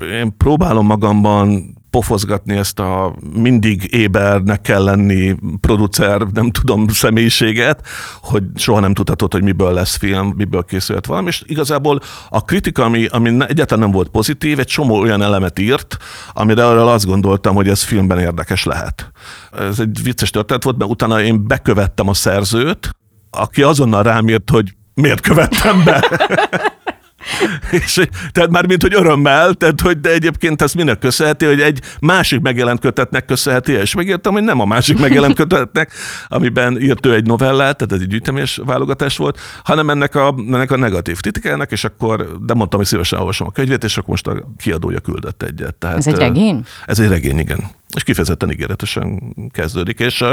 én 0.00 0.36
próbálom 0.36 0.86
magamban 0.86 1.78
pofozgatni 1.90 2.56
ezt 2.56 2.78
a 2.78 3.14
mindig 3.34 3.94
ébernek 3.94 4.60
kell 4.60 4.82
lenni 4.82 5.36
producer, 5.60 6.20
nem 6.20 6.50
tudom, 6.50 6.88
személyiséget, 6.88 7.86
hogy 8.22 8.42
soha 8.54 8.80
nem 8.80 8.94
tudhatod, 8.94 9.32
hogy 9.32 9.42
miből 9.42 9.72
lesz 9.72 9.96
film, 9.96 10.32
miből 10.36 10.64
készült 10.64 11.06
valami, 11.06 11.28
és 11.28 11.42
igazából 11.46 12.00
a 12.28 12.44
kritika, 12.44 12.84
ami, 12.84 13.06
ami 13.06 13.28
egyáltalán 13.28 13.84
nem 13.84 13.90
volt 13.90 14.08
pozitív, 14.08 14.58
egy 14.58 14.66
csomó 14.66 14.98
olyan 14.98 15.22
elemet 15.22 15.58
írt, 15.58 15.96
amire 16.32 16.66
arra 16.66 16.92
azt 16.92 17.06
gondoltam, 17.06 17.54
hogy 17.54 17.68
ez 17.68 17.82
filmben 17.82 18.18
érdekes 18.18 18.64
lehet. 18.64 19.12
Ez 19.58 19.78
egy 19.78 20.02
vicces 20.02 20.30
történet 20.30 20.64
volt, 20.64 20.78
mert 20.78 20.90
utána 20.90 21.22
én 21.22 21.46
bekövettem 21.46 22.08
a 22.08 22.14
szerzőt, 22.14 22.90
aki 23.30 23.62
azonnal 23.62 24.02
rám 24.02 24.28
írt, 24.28 24.50
hogy 24.50 24.74
miért 24.94 25.20
követtem 25.20 25.84
be. 25.84 26.04
és, 27.70 28.06
tehát 28.32 28.50
már 28.50 28.66
mint 28.66 28.82
hogy 28.82 28.94
örömmel, 28.94 29.54
tehát 29.54 29.80
hogy 29.80 30.00
de 30.00 30.10
egyébként 30.10 30.62
ezt 30.62 30.74
minek 30.74 30.98
köszönheti, 30.98 31.44
hogy 31.44 31.60
egy 31.60 31.80
másik 32.00 32.40
megjelent 32.40 32.80
kötetnek 32.80 33.24
köszönheti, 33.24 33.72
és 33.72 33.94
megértem, 33.94 34.32
hogy 34.32 34.42
nem 34.42 34.60
a 34.60 34.64
másik 34.64 34.98
megjelent 35.06 35.34
kötetnek, 35.34 35.92
amiben 36.28 36.80
írt 36.80 37.06
ő 37.06 37.14
egy 37.14 37.26
novellát, 37.26 37.76
tehát 37.76 37.92
ez 37.92 38.00
egy 38.00 38.06
gyűjtemés 38.06 38.60
válogatás 38.64 39.16
volt, 39.16 39.38
hanem 39.64 39.90
ennek 39.90 40.14
a, 40.14 40.34
ennek 40.38 40.70
a 40.70 40.76
negatív 40.76 41.20
kritikának, 41.20 41.72
és 41.72 41.84
akkor, 41.84 42.36
de 42.40 42.54
mondtam, 42.54 42.78
hogy 42.78 42.88
szívesen 42.88 43.18
olvasom 43.18 43.46
a 43.46 43.50
könyvét, 43.50 43.84
és 43.84 43.96
akkor 43.96 44.08
most 44.08 44.26
a 44.26 44.52
kiadója 44.58 45.00
küldött 45.00 45.42
egyet. 45.42 45.74
Tehát, 45.74 45.96
ez 45.96 46.06
egy 46.06 46.16
regény? 46.16 46.64
Ez 46.86 46.98
egy 46.98 47.08
regény, 47.08 47.38
igen. 47.38 47.64
És 47.94 48.02
kifejezetten 48.02 48.50
ígéretesen 48.50 49.34
kezdődik, 49.52 49.98
és 49.98 50.24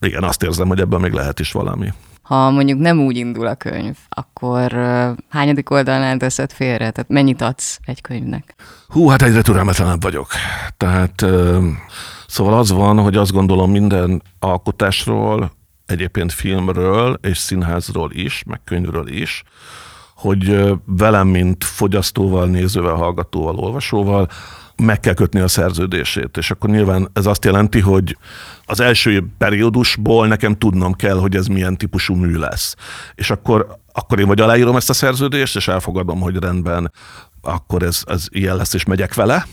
igen, 0.00 0.22
azt 0.22 0.42
érzem, 0.42 0.68
hogy 0.68 0.80
ebben 0.80 1.00
még 1.00 1.12
lehet 1.12 1.40
is 1.40 1.52
valami 1.52 1.92
ha 2.26 2.50
mondjuk 2.50 2.78
nem 2.78 3.00
úgy 3.00 3.16
indul 3.16 3.46
a 3.46 3.54
könyv, 3.54 3.96
akkor 4.08 4.72
uh, 4.72 5.16
hányadik 5.28 5.70
oldalnál 5.70 6.16
teszed 6.16 6.52
félre? 6.52 6.90
Tehát 6.90 7.08
mennyit 7.08 7.42
adsz 7.42 7.78
egy 7.84 8.00
könyvnek? 8.00 8.54
Hú, 8.88 9.08
hát 9.08 9.22
egyre 9.22 9.42
türelmetlenebb 9.42 10.02
vagyok. 10.02 10.28
Tehát 10.76 11.22
uh, 11.22 11.64
szóval 12.26 12.58
az 12.58 12.70
van, 12.70 12.98
hogy 12.98 13.16
azt 13.16 13.32
gondolom 13.32 13.70
minden 13.70 14.22
alkotásról, 14.38 15.52
egyébként 15.86 16.32
filmről 16.32 17.18
és 17.22 17.38
színházról 17.38 18.10
is, 18.12 18.42
meg 18.46 18.60
könyvről 18.64 19.08
is, 19.08 19.42
hogy 20.14 20.72
velem, 20.84 21.28
mint 21.28 21.64
fogyasztóval, 21.64 22.46
nézővel, 22.46 22.94
hallgatóval, 22.94 23.56
olvasóval 23.56 24.28
meg 24.82 25.00
kell 25.00 25.14
kötni 25.14 25.40
a 25.40 25.48
szerződését. 25.48 26.36
És 26.36 26.50
akkor 26.50 26.70
nyilván 26.70 27.08
ez 27.12 27.26
azt 27.26 27.44
jelenti, 27.44 27.80
hogy 27.80 28.16
az 28.64 28.80
első 28.80 29.26
periódusból 29.38 30.26
nekem 30.26 30.58
tudnom 30.58 30.94
kell, 30.94 31.18
hogy 31.18 31.36
ez 31.36 31.46
milyen 31.46 31.76
típusú 31.76 32.14
mű 32.14 32.36
lesz. 32.36 32.74
És 33.14 33.30
akkor, 33.30 33.78
akkor 33.92 34.20
én 34.20 34.26
vagy 34.26 34.40
aláírom 34.40 34.76
ezt 34.76 34.90
a 34.90 34.94
szerződést, 34.94 35.56
és 35.56 35.68
elfogadom, 35.68 36.20
hogy 36.20 36.36
rendben 36.36 36.92
akkor 37.46 37.82
ez, 37.82 38.02
ez 38.06 38.26
ilyen 38.28 38.56
lesz, 38.56 38.74
és 38.74 38.84
megyek 38.84 39.14
vele. 39.14 39.46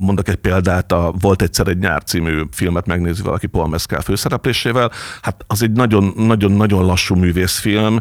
Mondok 0.00 0.28
egy 0.28 0.36
példát, 0.36 0.92
a 0.92 1.14
Volt 1.20 1.42
egyszer 1.42 1.68
egy 1.68 1.78
nyár 1.78 2.02
című 2.02 2.42
filmet 2.50 2.86
megnézi 2.86 3.22
valaki 3.22 3.46
Paul 3.46 3.68
Mescal 3.68 4.00
főszereplésével. 4.00 4.90
Hát 5.22 5.44
az 5.46 5.62
egy 5.62 5.72
nagyon-nagyon 6.14 6.84
lassú 6.84 7.14
művészfilm, 7.14 8.00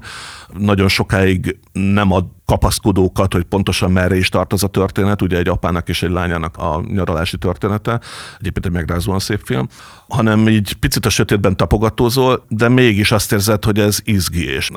nagyon 0.57 0.87
sokáig 0.87 1.59
nem 1.71 2.11
ad 2.11 2.25
kapaszkodókat, 2.45 3.33
hogy 3.33 3.43
pontosan 3.43 3.91
merre 3.91 4.17
is 4.17 4.29
tart 4.29 4.53
az 4.53 4.63
a 4.63 4.67
történet, 4.67 5.21
ugye 5.21 5.37
egy 5.37 5.47
apának 5.47 5.89
és 5.89 6.03
egy 6.03 6.09
lányának 6.09 6.57
a 6.57 6.83
nyaralási 6.87 7.37
története, 7.37 7.99
egyébként 8.39 8.65
egy 8.65 8.71
megrázóan 8.71 9.19
szép 9.19 9.41
film, 9.45 9.67
hanem 10.07 10.47
így 10.47 10.73
picit 10.73 11.05
a 11.05 11.09
sötétben 11.09 11.57
tapogatózol, 11.57 12.45
de 12.47 12.69
mégis 12.69 13.11
azt 13.11 13.31
érzed, 13.31 13.63
hogy 13.65 13.79
ez 13.79 13.99
izgi, 14.03 14.45
és 14.45 14.69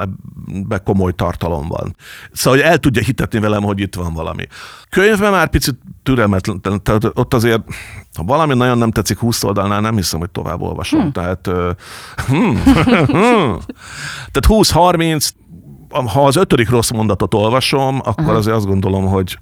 ebbe 0.46 0.78
komoly 0.78 1.12
tartalom 1.12 1.68
van. 1.68 1.96
Szóval, 2.32 2.58
hogy 2.58 2.68
el 2.68 2.78
tudja 2.78 3.02
hitetni 3.02 3.38
velem, 3.38 3.62
hogy 3.62 3.80
itt 3.80 3.94
van 3.94 4.12
valami. 4.12 4.46
Könyvben 4.88 5.30
már 5.30 5.48
picit 5.48 5.78
türelmetlen, 6.02 6.60
ott 7.14 7.34
azért, 7.34 7.62
ha 8.16 8.24
valami 8.24 8.54
nagyon 8.54 8.78
nem 8.78 8.90
tetszik 8.90 9.18
20 9.18 9.44
oldalnál, 9.44 9.80
nem 9.80 9.94
hiszem, 9.94 10.18
hogy 10.18 10.30
tovább 10.30 10.60
olvasom. 10.60 11.00
Hmm. 11.00 11.12
Tehát, 11.12 11.50
hmm, 12.26 12.62
hmm, 13.06 13.58
tehát 14.32 14.46
20-30, 14.46 15.30
ha 15.90 16.26
az 16.26 16.36
ötödik 16.36 16.70
rossz 16.70 16.90
mondatot 16.90 17.34
olvasom, 17.34 17.98
akkor 17.98 18.14
uh-huh. 18.18 18.36
azért 18.36 18.56
azt 18.56 18.66
gondolom, 18.66 19.06
hogy 19.06 19.38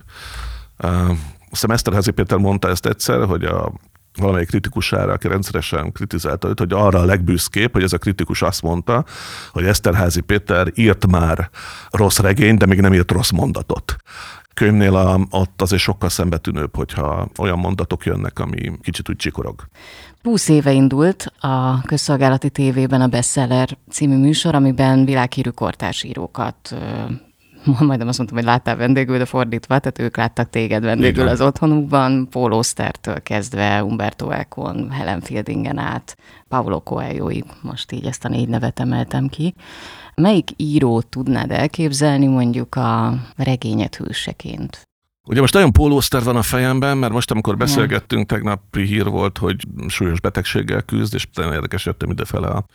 uh, 0.83 1.11
a 1.51 1.73
Eszterházi 1.73 2.11
Péter 2.11 2.39
mondta 2.39 2.69
ezt 2.69 2.87
egyszer, 2.87 3.27
hogy 3.27 3.45
a 3.45 3.73
valamelyik 4.19 4.49
kritikusára, 4.49 5.13
aki 5.13 5.29
rendszeresen 5.29 5.93
kritizálta 5.93 6.49
őt, 6.49 6.59
hogy 6.59 6.73
arra 6.73 6.99
a 6.99 7.05
legbüszkébb, 7.05 7.73
hogy 7.73 7.83
ez 7.83 7.93
a 7.93 7.99
kritikus 7.99 8.43
azt 8.43 8.63
mondta, 8.63 9.05
hogy 9.51 9.65
Eszterházi 9.65 10.21
Péter 10.21 10.73
írt 10.75 11.07
már 11.07 11.51
rossz 11.91 12.19
regényt, 12.19 12.59
de 12.59 12.67
még 12.67 12.81
nem 12.81 12.95
írt 12.95 13.11
rossz 13.11 13.31
mondatot 13.31 13.97
könyvnél 14.59 14.97
a, 14.97 15.21
ott 15.31 15.63
azért 15.63 15.83
sokkal 15.83 16.09
szembetűnőbb, 16.09 16.77
hogyha 16.77 17.29
olyan 17.39 17.59
mondatok 17.59 18.05
jönnek, 18.05 18.39
ami 18.39 18.73
kicsit 18.83 19.09
úgy 19.09 19.17
csikorog. 19.17 19.65
20 20.23 20.49
éve 20.49 20.73
indult 20.73 21.33
a 21.41 21.83
közszolgálati 21.83 22.51
tévében 22.51 23.01
a 23.01 23.07
Bestseller 23.07 23.69
című 23.91 24.17
műsor, 24.17 24.55
amiben 24.55 25.05
világhírű 25.05 25.51
kortársírókat 25.51 26.77
majdnem 27.89 28.09
azt 28.09 28.19
mondtam, 28.19 28.39
hogy 28.39 28.47
láttál 28.47 28.77
vendégül, 28.77 29.19
de 29.19 29.25
fordítva, 29.25 29.79
tehát 29.79 29.99
ők 29.99 30.17
láttak 30.17 30.51
téged 30.51 30.83
vendégül 30.83 31.23
Igen. 31.23 31.33
az 31.33 31.41
otthonukban, 31.41 32.29
Paul 32.31 32.53
Ostertől 32.53 33.23
kezdve, 33.23 33.85
Umberto 33.85 34.31
Econ, 34.31 34.91
Helen 34.91 35.21
Fieldingen 35.21 35.79
át, 35.79 36.17
Paulo 36.49 36.81
coelho 36.81 37.31
most 37.63 37.93
így 37.93 38.07
ezt 38.07 38.25
a 38.25 38.29
négy 38.29 38.49
nevet 38.49 38.81
emeltem 38.81 39.29
ki. 39.29 39.55
Melyik 40.19 40.51
írót 40.57 41.07
tudnád 41.07 41.51
elképzelni 41.51 42.27
mondjuk 42.27 42.75
a 42.75 43.15
regényet 43.37 43.97
hőseként? 43.97 44.89
Ugye 45.27 45.41
most 45.41 45.55
nagyon 45.55 45.73
pólószter 45.73 46.23
van 46.23 46.37
a 46.37 46.43
fejemben, 46.43 46.99
mert 46.99 47.13
most, 47.13 47.31
amikor 47.31 47.57
beszélgettünk, 47.57 48.27
tegnapi 48.27 48.83
hír 48.83 49.05
volt, 49.05 49.39
hogy 49.39 49.57
súlyos 49.89 50.21
betegséggel 50.21 50.83
küzd, 50.83 51.15
és 51.15 51.27
nagyon 51.35 51.53
érdekes 51.53 51.87
jöttem 51.87 52.11
idefele 52.11 52.47
a 52.47 52.67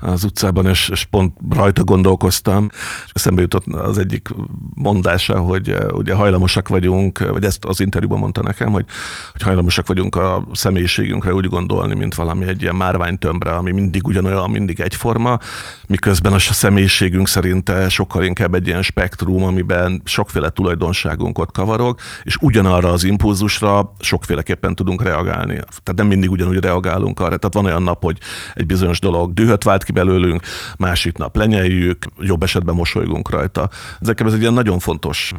az 0.00 0.24
utcában, 0.24 0.66
és, 0.66 0.88
és 0.88 1.04
pont 1.04 1.36
rajta 1.50 1.84
gondolkoztam. 1.84 2.68
És 3.04 3.10
eszembe 3.12 3.40
jutott 3.40 3.66
az 3.66 3.98
egyik 3.98 4.28
mondása, 4.74 5.38
hogy 5.38 5.70
eh, 5.70 5.92
ugye 5.92 6.14
hajlamosak 6.14 6.68
vagyunk, 6.68 7.18
vagy 7.18 7.44
ezt 7.44 7.64
az 7.64 7.80
interjúban 7.80 8.18
mondta 8.18 8.42
nekem, 8.42 8.72
hogy, 8.72 8.84
hogy 9.32 9.42
hajlamosak 9.42 9.86
vagyunk 9.86 10.16
a 10.16 10.46
személyiségünkre 10.52 11.34
úgy 11.34 11.46
gondolni, 11.46 11.94
mint 11.94 12.14
valami 12.14 12.46
egy 12.46 12.62
ilyen 12.62 12.74
márványtömbre, 12.74 13.50
ami 13.50 13.72
mindig 13.72 14.06
ugyanolyan, 14.06 14.50
mindig 14.50 14.80
egyforma, 14.80 15.38
miközben 15.86 16.32
a 16.32 16.38
személyiségünk 16.38 17.28
szerinte 17.28 17.88
sokkal 17.88 18.24
inkább 18.24 18.54
egy 18.54 18.66
ilyen 18.66 18.82
spektrum, 18.82 19.42
amiben 19.42 20.02
sokféle 20.04 20.50
tulajdonságunk 20.50 21.38
ott 21.38 21.52
kavarog, 21.52 21.98
és 22.22 22.36
ugyanarra 22.40 22.92
az 22.92 23.04
impulzusra 23.04 23.92
sokféleképpen 24.00 24.74
tudunk 24.74 25.02
reagálni. 25.02 25.54
Tehát 25.54 25.94
nem 25.94 26.06
mindig 26.06 26.30
ugyanúgy 26.30 26.58
reagálunk 26.58 27.20
arra. 27.20 27.36
Tehát 27.36 27.54
van 27.54 27.64
olyan 27.64 27.82
nap, 27.82 28.02
hogy 28.02 28.18
egy 28.54 28.66
bizonyos 28.66 29.00
dolog 29.00 29.32
dühöt 29.32 29.64
vált 29.64 29.84
ki 29.88 29.94
belőlünk, 29.94 30.42
másik 30.78 31.16
nap 31.16 31.36
lenyeljük, 31.36 32.04
jobb 32.20 32.42
esetben 32.42 32.74
mosolygunk 32.74 33.30
rajta. 33.30 33.68
Ezek 34.00 34.20
ez 34.20 34.32
egy 34.32 34.40
ilyen 34.40 34.52
nagyon 34.52 34.78
fontos 34.78 35.32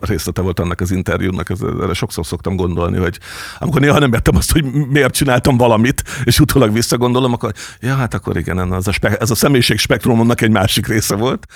részlete 0.00 0.40
volt 0.40 0.60
annak 0.60 0.80
az 0.80 0.90
interjúnak, 0.90 1.50
ez, 1.50 1.60
erre 1.80 1.92
sokszor 1.92 2.26
szoktam 2.26 2.56
gondolni, 2.56 2.98
hogy 2.98 3.18
amikor 3.58 3.80
néha 3.80 3.98
nem 3.98 4.12
értem 4.12 4.36
azt, 4.36 4.52
hogy 4.52 4.64
miért 4.64 5.14
csináltam 5.14 5.56
valamit, 5.56 6.02
és 6.24 6.40
utólag 6.40 6.72
visszagondolom, 6.72 7.32
akkor 7.32 7.52
ja, 7.80 7.94
hát 7.94 8.14
akkor 8.14 8.36
igen, 8.36 8.74
ez 8.74 8.86
a, 8.86 8.92
spe- 8.92 9.20
ez 9.20 9.30
a 9.30 9.34
személyiség 9.34 9.78
spektrumomnak 9.78 10.40
egy 10.40 10.50
másik 10.50 10.86
része 10.86 11.14
volt. 11.14 11.46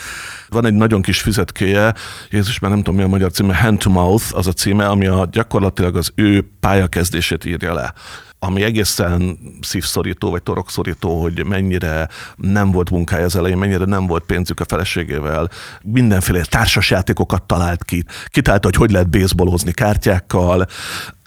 Van 0.49 0.67
egy 0.67 0.75
nagyon 0.75 1.03
kis 1.03 1.21
füzetkéje, 1.21 1.95
Jézus, 2.31 2.59
már 2.59 2.71
nem 2.71 2.83
tudom 2.83 2.95
mi 2.97 3.03
a 3.03 3.09
magyar 3.09 3.31
címe, 3.31 3.57
Hand 3.57 3.79
to 3.79 3.91
Mouth 3.91 4.25
az 4.31 4.47
a 4.47 4.53
címe, 4.53 4.87
ami 4.87 5.07
a, 5.07 5.29
gyakorlatilag 5.31 5.97
az 5.97 6.13
ő 6.15 6.51
pályakezdését 6.61 7.45
írja 7.45 7.75
le 7.75 7.95
ami 8.39 8.63
egészen 8.63 9.39
szívszorító 9.61 10.31
vagy 10.31 10.43
torokszorító, 10.43 11.21
hogy 11.23 11.45
mennyire 11.45 12.09
nem 12.37 12.71
volt 12.71 12.91
munkája 12.91 13.25
az 13.25 13.37
elején, 13.37 13.59
mennyire 13.59 13.85
nem 13.85 14.07
volt 14.07 14.25
pénzük 14.25 14.61
a 14.61 14.65
feleségével, 14.65 15.51
mindenféle 15.83 16.45
társasjátékokat 16.45 17.43
talált 17.43 17.85
ki, 17.85 18.05
kitálta, 18.27 18.67
hogy 18.67 18.77
hogy 18.77 18.91
lehet 18.91 19.11
baseballozni 19.11 19.73
kártyákkal, 19.73 20.67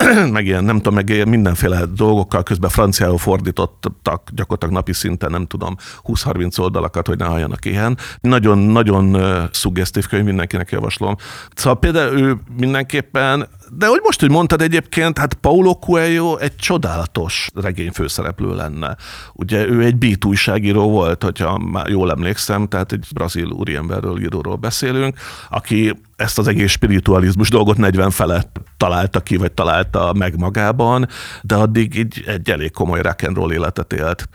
meg 0.31 0.45
ilyen, 0.45 0.63
nem 0.63 0.75
tudom, 0.75 0.93
meg 0.93 1.09
ilyen 1.09 1.27
mindenféle 1.27 1.85
dolgokkal, 1.95 2.43
közben 2.43 2.69
franciául 2.69 3.17
fordítottak 3.17 4.29
gyakorlatilag 4.33 4.73
napi 4.73 4.93
szinten, 4.93 5.31
nem 5.31 5.45
tudom, 5.45 5.75
20-30 6.03 6.59
oldalakat, 6.59 7.07
hogy 7.07 7.17
ne 7.17 7.25
halljanak 7.25 7.65
ilyen. 7.65 7.97
Nagyon-nagyon 8.21 9.17
szuggesztív 9.51 10.07
könyv, 10.07 10.25
mindenkinek 10.25 10.71
javaslom. 10.71 11.15
Szóval 11.53 11.79
például 11.79 12.19
ő 12.19 12.37
mindenképpen 12.57 13.47
de 13.77 13.87
hogy 13.87 13.99
most, 14.03 14.19
hogy 14.19 14.29
mondtad 14.29 14.61
egyébként, 14.61 15.17
hát 15.17 15.33
Paulo 15.33 15.75
Coelho 15.75 16.37
egy 16.37 16.55
csodálatos 16.55 17.49
regény 17.55 17.91
főszereplő 17.91 18.55
lenne. 18.55 18.95
Ugye 19.33 19.67
ő 19.67 19.83
egy 19.83 19.95
beat 19.95 20.25
újságíró 20.25 20.89
volt, 20.89 21.23
hogyha 21.23 21.57
már 21.57 21.87
jól 21.87 22.11
emlékszem, 22.11 22.67
tehát 22.67 22.91
egy 22.91 23.05
brazil 23.13 23.51
úriemberről, 23.51 24.21
íróról 24.21 24.55
beszélünk, 24.55 25.17
aki 25.49 25.93
ezt 26.19 26.38
az 26.38 26.47
egész 26.47 26.71
spiritualizmus 26.71 27.49
dolgot 27.49 27.77
40 27.77 28.09
felett 28.11 28.61
találta 28.77 29.19
ki, 29.19 29.38
vagy 29.38 29.51
találta 29.51 30.13
meg 30.13 30.38
magában, 30.38 31.07
de 31.41 31.55
addig 31.55 31.95
így 31.95 32.23
egy 32.27 32.49
elég 32.49 32.71
komoly 32.71 33.01
rock 33.01 33.23
and 33.23 33.35
roll 33.35 33.51
életet 33.51 33.93
élt. 33.93 34.29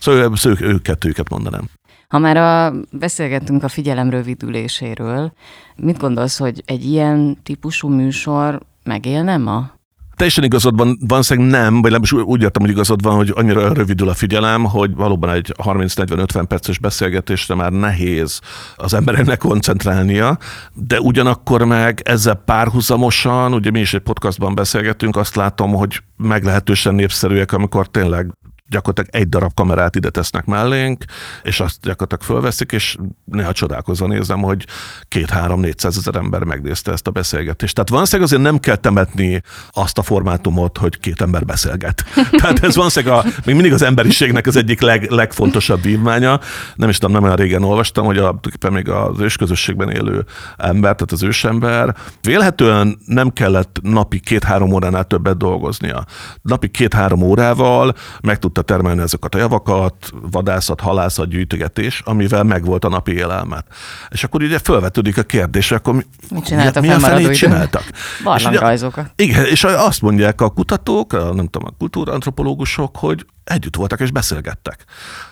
Szóval 0.00 0.32
ők, 0.44 0.60
őket, 0.60 1.04
őket 1.04 1.28
mondanám. 1.28 1.68
Ha 2.08 2.18
már 2.18 2.36
a, 2.36 2.74
beszélgettünk 2.92 3.62
a 3.62 3.68
figyelem 3.68 4.10
rövidüléséről, 4.10 5.32
mit 5.76 5.98
gondolsz, 5.98 6.38
hogy 6.38 6.62
egy 6.66 6.84
ilyen 6.84 7.38
típusú 7.42 7.88
műsor 7.88 8.60
megélne 8.84 9.36
ma? 9.36 9.79
Teljesen 10.20 10.44
igazad 10.44 10.76
van, 10.76 10.98
valószínűleg 11.06 11.50
nem, 11.50 11.82
vagy 11.82 11.90
nem 11.90 12.02
is 12.02 12.12
úgy 12.12 12.42
értem, 12.42 12.62
hogy 12.62 12.70
igazad 12.70 13.02
van, 13.02 13.14
hogy 13.14 13.32
annyira 13.34 13.72
rövidül 13.72 14.08
a 14.08 14.14
figyelem, 14.14 14.64
hogy 14.64 14.94
valóban 14.94 15.30
egy 15.30 15.54
30-40-50 15.64 16.44
perces 16.48 16.78
beszélgetésre 16.78 17.54
már 17.54 17.72
nehéz 17.72 18.40
az 18.76 18.94
embereknek 18.94 19.38
koncentrálnia, 19.38 20.38
de 20.74 21.00
ugyanakkor 21.00 21.64
meg 21.64 22.00
ezzel 22.04 22.34
párhuzamosan, 22.34 23.52
ugye 23.54 23.70
mi 23.70 23.80
is 23.80 23.94
egy 23.94 24.00
podcastban 24.00 24.54
beszélgetünk, 24.54 25.16
azt 25.16 25.36
látom, 25.36 25.72
hogy 25.72 26.02
meglehetősen 26.16 26.94
népszerűek, 26.94 27.52
amikor 27.52 27.86
tényleg 27.86 28.30
gyakorlatilag 28.70 29.22
egy 29.22 29.28
darab 29.28 29.54
kamerát 29.54 29.96
ide 29.96 30.10
tesznek 30.10 30.44
mellénk, 30.44 31.04
és 31.42 31.60
azt 31.60 31.76
gyakorlatilag 31.82 32.22
fölveszik, 32.22 32.72
és 32.72 32.96
néha 33.24 33.52
csodálkozva 33.52 34.06
nézem, 34.06 34.40
hogy 34.40 34.66
két-három, 35.08 35.60
négyszáz 35.60 35.96
ezer 35.96 36.14
ember 36.14 36.42
megnézte 36.42 36.92
ezt 36.92 37.06
a 37.06 37.10
beszélgetést. 37.10 37.74
Tehát 37.74 37.90
valószínűleg 37.90 38.26
azért 38.26 38.42
nem 38.42 38.58
kell 38.58 38.76
temetni 38.76 39.42
azt 39.70 39.98
a 39.98 40.02
formátumot, 40.02 40.78
hogy 40.78 41.00
két 41.00 41.20
ember 41.20 41.44
beszélget. 41.44 42.04
Tehát 42.40 42.64
ez 42.64 42.76
valószínűleg 42.76 43.18
a, 43.18 43.24
még 43.44 43.54
mindig 43.54 43.72
az 43.72 43.82
emberiségnek 43.82 44.46
az 44.46 44.56
egyik 44.56 44.80
leg, 44.80 45.10
legfontosabb 45.10 45.82
vívmánya. 45.82 46.40
Nem 46.74 46.88
is 46.88 46.98
tudom, 46.98 47.14
nem 47.14 47.24
olyan 47.24 47.36
régen 47.36 47.62
olvastam, 47.62 48.04
hogy 48.04 48.18
a, 48.18 48.40
még 48.70 48.88
az 48.88 49.20
ősközösségben 49.20 49.90
élő 49.90 50.24
ember, 50.56 50.94
tehát 50.94 51.12
az 51.12 51.22
ősember 51.22 51.94
vélhetően 52.20 52.98
nem 53.06 53.30
kellett 53.30 53.78
napi 53.82 54.20
két-három 54.20 54.72
óránál 54.72 55.04
többet 55.04 55.36
dolgoznia. 55.36 56.04
Napi 56.42 56.68
két-három 56.68 57.22
órával 57.22 57.94
meg 58.22 58.38
tudta 58.38 58.59
tudta 58.60 58.74
termelni 58.74 59.02
ezeket 59.02 59.34
a 59.34 59.38
javakat, 59.38 60.10
vadászat, 60.30 60.80
halászat, 60.80 61.28
gyűjtögetés, 61.28 62.02
amivel 62.04 62.42
megvolt 62.42 62.84
a 62.84 62.88
napi 62.88 63.12
élelmet. 63.12 63.66
És 64.08 64.24
akkor 64.24 64.42
ugye 64.42 64.58
felvetődik 64.58 65.18
a 65.18 65.22
kérdés, 65.22 65.70
akkor 65.70 65.94
mi, 65.94 66.02
Mit 66.30 66.44
csináltak 66.44 66.82
mi, 66.82 66.88
mi 66.88 66.94
a 66.94 66.98
fenét 66.98 67.36
csináltak? 67.36 67.82
Barlangrajzokat. 68.24 69.12
Igen, 69.16 69.44
és 69.44 69.64
azt 69.64 70.02
mondják 70.02 70.40
a 70.40 70.50
kutatók, 70.50 71.12
a, 71.12 71.34
nem 71.34 71.46
tudom, 71.48 71.68
a 71.72 71.76
kultúrantropológusok, 71.78 72.96
hogy 72.96 73.26
együtt 73.50 73.76
voltak 73.76 74.00
és 74.00 74.10
beszélgettek. 74.10 74.84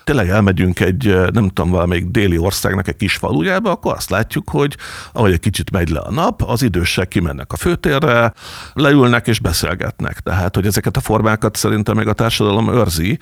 Tényleg 0.03 0.29
elmegyünk 0.29 0.79
egy, 0.79 1.05
nem 1.33 1.47
tudom, 1.47 1.69
valamelyik 1.69 2.05
déli 2.05 2.37
országnak 2.37 2.87
egy 2.87 2.95
kis 2.95 3.15
falujába, 3.15 3.71
akkor 3.71 3.93
azt 3.93 4.09
látjuk, 4.09 4.49
hogy 4.49 4.77
ahogy 5.11 5.31
egy 5.31 5.39
kicsit 5.39 5.71
megy 5.71 5.89
le 5.89 5.99
a 5.99 6.11
nap, 6.11 6.41
az 6.41 6.61
idősek 6.61 7.07
kimennek 7.07 7.53
a 7.53 7.57
főtérre, 7.57 8.33
leülnek 8.73 9.27
és 9.27 9.39
beszélgetnek. 9.39 10.19
Tehát, 10.19 10.55
hogy 10.55 10.65
ezeket 10.65 10.97
a 10.97 11.01
formákat 11.01 11.55
szerintem 11.55 11.95
még 11.95 12.07
a 12.07 12.13
társadalom 12.13 12.73
őrzi, 12.73 13.19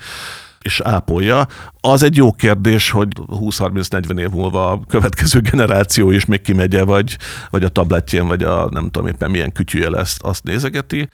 és 0.60 0.80
ápolja. 0.80 1.46
Az 1.80 2.02
egy 2.02 2.16
jó 2.16 2.32
kérdés, 2.32 2.90
hogy 2.90 3.08
20-30-40 3.26 4.18
év 4.18 4.28
múlva 4.28 4.70
a 4.70 4.80
következő 4.88 5.40
generáció 5.40 6.10
is 6.10 6.24
még 6.24 6.40
kimegye, 6.40 6.84
vagy, 6.84 7.16
vagy 7.50 7.64
a 7.64 7.68
tabletjén, 7.68 8.26
vagy 8.26 8.42
a 8.42 8.68
nem 8.70 8.90
tudom 8.90 9.08
éppen 9.08 9.30
milyen 9.30 9.52
kütyüje 9.52 9.90
lesz, 9.90 10.16
azt 10.20 10.44
nézegeti. 10.44 11.08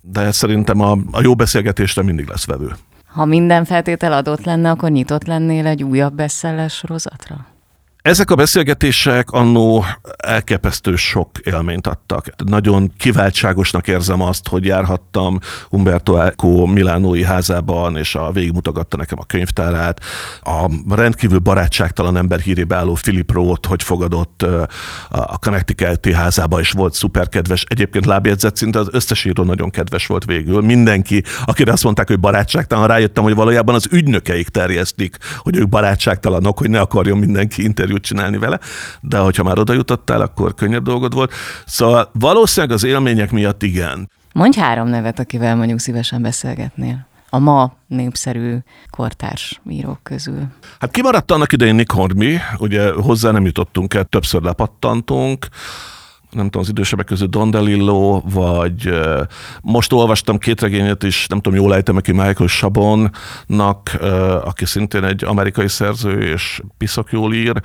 De 0.00 0.32
szerintem 0.32 0.80
a, 0.80 0.98
a 1.10 1.20
jó 1.22 1.34
beszélgetésre 1.34 2.02
mindig 2.02 2.28
lesz 2.28 2.46
vevő. 2.46 2.76
Ha 3.18 3.24
minden 3.24 3.64
feltétel 3.64 4.12
adott 4.12 4.44
lenne, 4.44 4.70
akkor 4.70 4.90
nyitott 4.90 5.26
lennél 5.26 5.66
egy 5.66 5.82
újabb 5.82 6.14
bestseller 6.14 6.70
sorozatra? 6.70 7.46
Ezek 8.02 8.30
a 8.30 8.34
beszélgetések 8.34 9.30
annó 9.30 9.84
elképesztő 10.16 10.96
sok 10.96 11.30
élményt 11.42 11.86
adtak. 11.86 12.26
Nagyon 12.44 12.92
kiváltságosnak 12.98 13.88
érzem 13.88 14.20
azt, 14.20 14.48
hogy 14.48 14.64
járhattam 14.64 15.38
Umberto 15.70 16.16
Eco 16.16 16.66
Milánói 16.66 17.24
házában, 17.24 17.96
és 17.96 18.14
a 18.14 18.32
végigmutogatta 18.32 18.96
nekem 18.96 19.18
a 19.20 19.24
könyvtárát. 19.24 20.00
A 20.42 20.94
rendkívül 20.94 21.38
barátságtalan 21.38 22.16
ember 22.16 22.40
hírébe 22.40 22.76
álló 22.76 22.92
Philip 22.92 23.32
Roth, 23.32 23.68
hogy 23.68 23.82
fogadott 23.82 24.42
a 25.08 25.38
Connecticut 25.38 26.12
házába, 26.12 26.60
és 26.60 26.70
volt 26.70 26.94
szuper 26.94 27.28
kedves. 27.28 27.64
Egyébként 27.68 28.06
lábjegyzett 28.06 28.56
szinte 28.56 28.78
az 28.78 28.88
összes 28.90 29.24
író 29.24 29.42
nagyon 29.44 29.70
kedves 29.70 30.06
volt 30.06 30.24
végül. 30.24 30.62
Mindenki, 30.62 31.22
akire 31.44 31.72
azt 31.72 31.84
mondták, 31.84 32.08
hogy 32.08 32.20
barátságtalan, 32.20 32.86
rájöttem, 32.86 33.22
hogy 33.22 33.34
valójában 33.34 33.74
az 33.74 33.88
ügynökeik 33.90 34.48
terjesztik, 34.48 35.16
hogy 35.36 35.56
ők 35.56 35.68
barátságtalanok, 35.68 36.58
hogy 36.58 36.70
ne 36.70 36.80
akarjon 36.80 37.18
mindenki 37.18 37.62
interjút 37.62 37.86
interjút 37.88 38.02
csinálni 38.02 38.38
vele, 38.38 38.58
de 39.00 39.18
hogyha 39.18 39.42
már 39.42 39.58
oda 39.58 39.72
jutottál, 39.72 40.20
akkor 40.20 40.54
könnyebb 40.54 40.84
dolgod 40.84 41.14
volt. 41.14 41.32
Szóval 41.66 42.10
valószínűleg 42.12 42.76
az 42.76 42.84
élmények 42.84 43.30
miatt 43.30 43.62
igen. 43.62 44.10
Mondj 44.32 44.58
három 44.58 44.88
nevet, 44.88 45.18
akivel 45.18 45.56
mondjuk 45.56 45.78
szívesen 45.78 46.22
beszélgetnél 46.22 47.06
a 47.30 47.38
ma 47.38 47.72
népszerű 47.86 48.56
kortárs 48.90 49.60
írók 49.68 49.98
közül? 50.02 50.46
Hát 50.80 50.90
kimaradt 50.90 51.30
annak 51.30 51.52
idején 51.52 51.74
Nick 51.74 51.92
Hornby, 51.92 52.38
ugye 52.58 52.92
hozzá 52.92 53.30
nem 53.30 53.44
jutottunk 53.44 53.94
el, 53.94 54.04
többször 54.04 54.42
lepattantunk, 54.42 55.46
nem 56.30 56.44
tudom, 56.44 56.62
az 56.62 56.68
idősebbek 56.68 57.06
közül 57.06 57.26
Don 57.26 57.50
DeLillo, 57.50 58.20
vagy 58.24 58.90
most 59.62 59.92
olvastam 59.92 60.38
két 60.38 60.60
regényet 60.60 61.02
is, 61.02 61.26
nem 61.26 61.40
tudom, 61.40 61.58
jól 61.58 61.74
ejtem 61.74 61.96
ki 61.96 62.12
Michael 62.12 62.48
Chabonnak, 62.48 63.96
uh, 64.00 64.46
aki 64.46 64.64
szintén 64.64 65.04
egy 65.04 65.24
amerikai 65.24 65.68
szerző, 65.68 66.22
és 66.22 66.62
piszok 66.78 67.12
jól 67.12 67.34
ír. 67.34 67.60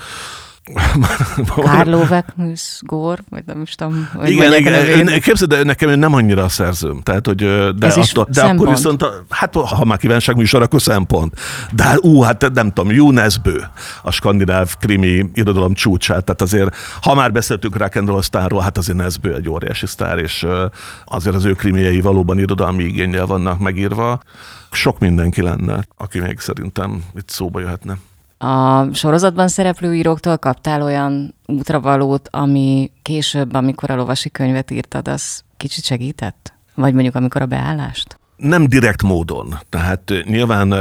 Kárló 1.55 2.05
Vekműsz 2.05 2.81
Gór, 2.85 3.19
vagy 3.29 3.43
nem 3.45 3.61
is 3.61 3.75
tudom. 3.75 4.09
Hogy 4.15 4.29
igen, 4.29 4.53
igen, 4.53 5.21
képzeld, 5.21 5.49
de 5.49 5.63
nekem 5.63 5.89
ő 5.89 5.95
nem 5.95 6.13
annyira 6.13 6.43
a 6.43 6.49
szerzőm. 6.49 7.01
Tehát, 7.01 7.25
hogy, 7.25 7.35
de, 7.75 7.87
Ez 7.87 7.97
attól, 7.97 8.27
de 8.31 8.43
akkor 8.43 8.69
viszont, 8.69 9.05
hát 9.29 9.55
ha 9.55 9.85
már 9.85 9.97
kívánság 9.97 10.35
műsor, 10.35 10.61
akkor 10.61 10.81
szempont. 10.81 11.39
De 11.71 11.97
ú, 12.01 12.21
hát 12.21 12.51
nem 12.53 12.71
tudom, 12.71 12.91
Junesbő, 12.91 13.67
a 14.03 14.11
skandináv 14.11 14.75
krimi 14.79 15.29
irodalom 15.33 15.73
csúcsát. 15.73 16.23
Tehát 16.23 16.41
azért, 16.41 16.75
ha 17.01 17.13
már 17.13 17.31
beszéltünk 17.31 17.75
Rock'n'Roll 17.77 18.21
sztárról, 18.21 18.61
hát 18.61 18.77
azért 18.77 18.97
Nesbő 18.97 19.35
egy 19.35 19.49
óriási 19.49 19.85
sztár, 19.85 20.17
és 20.17 20.45
azért 21.05 21.35
az 21.35 21.45
ő 21.45 21.53
krimiei 21.53 22.01
valóban 22.01 22.39
irodalmi 22.39 22.83
igényel 22.83 23.25
vannak 23.25 23.59
megírva. 23.59 24.19
Sok 24.71 24.99
mindenki 24.99 25.41
lenne, 25.41 25.85
aki 25.97 26.19
még 26.19 26.39
szerintem 26.39 27.03
itt 27.15 27.29
szóba 27.29 27.59
jöhetne. 27.59 27.97
A 28.43 28.87
sorozatban 28.93 29.47
szereplő 29.47 29.95
íróktól 29.95 30.37
kaptál 30.37 30.81
olyan 30.81 31.35
útravalót, 31.45 32.27
ami 32.31 32.91
később, 33.01 33.53
amikor 33.53 33.91
a 33.91 33.95
lovasi 33.95 34.29
könyvet 34.29 34.71
írtad, 34.71 35.07
az 35.07 35.43
kicsit 35.57 35.83
segített? 35.83 36.53
Vagy 36.75 36.93
mondjuk 36.93 37.15
amikor 37.15 37.41
a 37.41 37.45
beállást? 37.45 38.19
Nem 38.35 38.67
direkt 38.67 39.03
módon. 39.03 39.59
Tehát 39.69 40.13
nyilván 40.23 40.71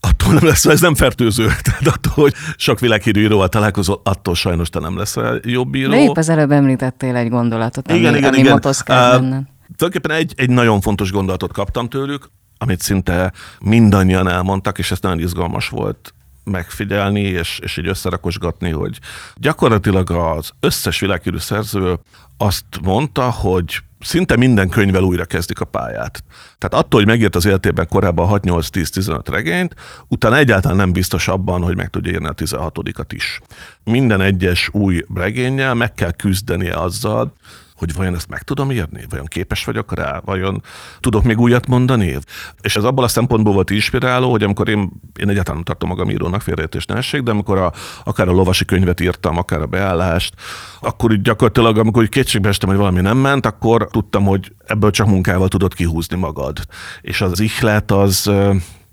attól 0.00 0.32
nem 0.32 0.44
lesz, 0.44 0.64
ez 0.64 0.80
nem 0.80 0.94
fertőző. 0.94 1.46
Tehát 1.62 1.86
attól, 1.86 2.12
hogy 2.14 2.34
sok 2.56 2.80
világhírű 2.80 3.22
íróval 3.22 3.48
találkozol, 3.48 4.00
attól 4.04 4.34
sajnos 4.34 4.68
te 4.68 4.80
nem 4.80 4.96
lesz 4.96 5.16
jobb 5.42 5.74
író. 5.74 5.90
De 5.90 6.02
épp 6.02 6.16
az 6.16 6.28
előbb 6.28 6.50
említettél 6.50 7.16
egy 7.16 7.28
gondolatot, 7.28 7.90
ami, 7.90 7.98
igen, 7.98 8.16
igen, 8.16 8.28
ami 8.28 8.38
igen. 8.38 8.52
motoszkál 8.52 9.14
uh, 9.14 9.20
benne. 9.20 9.42
Tulajdonképpen 9.76 10.16
egy, 10.16 10.32
egy 10.36 10.50
nagyon 10.50 10.80
fontos 10.80 11.12
gondolatot 11.12 11.52
kaptam 11.52 11.88
tőlük, 11.88 12.30
amit 12.58 12.80
szinte 12.80 13.32
mindannyian 13.60 14.28
elmondtak, 14.28 14.78
és 14.78 14.90
ez 14.90 14.98
nagyon 15.00 15.18
izgalmas 15.18 15.68
volt 15.68 16.14
megfigyelni, 16.44 17.20
és, 17.20 17.58
és 17.62 17.76
így 17.76 17.86
összerakosgatni, 17.86 18.70
hogy 18.70 18.98
gyakorlatilag 19.34 20.10
az 20.10 20.50
összes 20.60 21.00
világhírű 21.00 21.38
szerző 21.38 21.98
azt 22.36 22.64
mondta, 22.82 23.30
hogy 23.30 23.82
szinte 24.00 24.36
minden 24.36 24.68
könyvvel 24.68 25.02
újra 25.02 25.24
kezdik 25.24 25.60
a 25.60 25.64
pályát. 25.64 26.24
Tehát 26.58 26.84
attól, 26.84 27.00
hogy 27.00 27.06
megírt 27.06 27.36
az 27.36 27.44
életében 27.46 27.88
korábban 27.88 28.40
6-8-10-15 28.42 29.20
regényt, 29.24 29.74
utána 30.08 30.36
egyáltalán 30.36 30.76
nem 30.76 30.92
biztos 30.92 31.28
abban, 31.28 31.62
hogy 31.62 31.76
meg 31.76 31.90
tudja 31.90 32.12
írni 32.12 32.26
a 32.26 32.34
16-at 32.34 33.06
is. 33.08 33.40
Minden 33.84 34.20
egyes 34.20 34.68
új 34.72 35.04
regényel 35.14 35.74
meg 35.74 35.94
kell 35.94 36.12
küzdenie 36.12 36.74
azzal, 36.74 37.32
hogy 37.80 37.94
vajon 37.94 38.14
ezt 38.14 38.28
meg 38.28 38.42
tudom 38.42 38.70
írni, 38.70 39.04
vajon 39.08 39.26
képes 39.26 39.64
vagyok 39.64 39.94
rá, 39.94 40.20
vajon 40.24 40.62
tudok 41.00 41.22
még 41.22 41.40
újat 41.40 41.66
mondani. 41.66 42.18
És 42.60 42.76
ez 42.76 42.84
abban 42.84 43.04
a 43.04 43.08
szempontból 43.08 43.52
volt 43.52 43.70
inspiráló, 43.70 44.30
hogy 44.30 44.42
amikor 44.42 44.68
én, 44.68 44.90
én 45.16 45.28
egyáltalán 45.28 45.54
nem 45.54 45.64
tartom 45.64 45.88
magam 45.88 46.10
írónak, 46.10 46.42
félreértés 46.42 46.84
ne 46.84 46.96
essék, 46.96 47.22
de 47.22 47.30
amikor 47.30 47.58
a, 47.58 47.72
akár 48.04 48.28
a 48.28 48.32
lovasi 48.32 48.64
könyvet 48.64 49.00
írtam, 49.00 49.36
akár 49.36 49.60
a 49.60 49.66
beállást, 49.66 50.34
akkor 50.80 51.12
így 51.12 51.22
gyakorlatilag, 51.22 51.78
amikor 51.78 52.08
kétségbe 52.08 52.48
estem, 52.48 52.68
hogy 52.68 52.78
valami 52.78 53.00
nem 53.00 53.18
ment, 53.18 53.46
akkor 53.46 53.88
tudtam, 53.90 54.24
hogy 54.24 54.52
ebből 54.66 54.90
csak 54.90 55.06
munkával 55.06 55.48
tudod 55.48 55.74
kihúzni 55.74 56.16
magad. 56.16 56.58
És 57.00 57.20
az 57.20 57.40
ihlet 57.40 57.90
az 57.90 58.30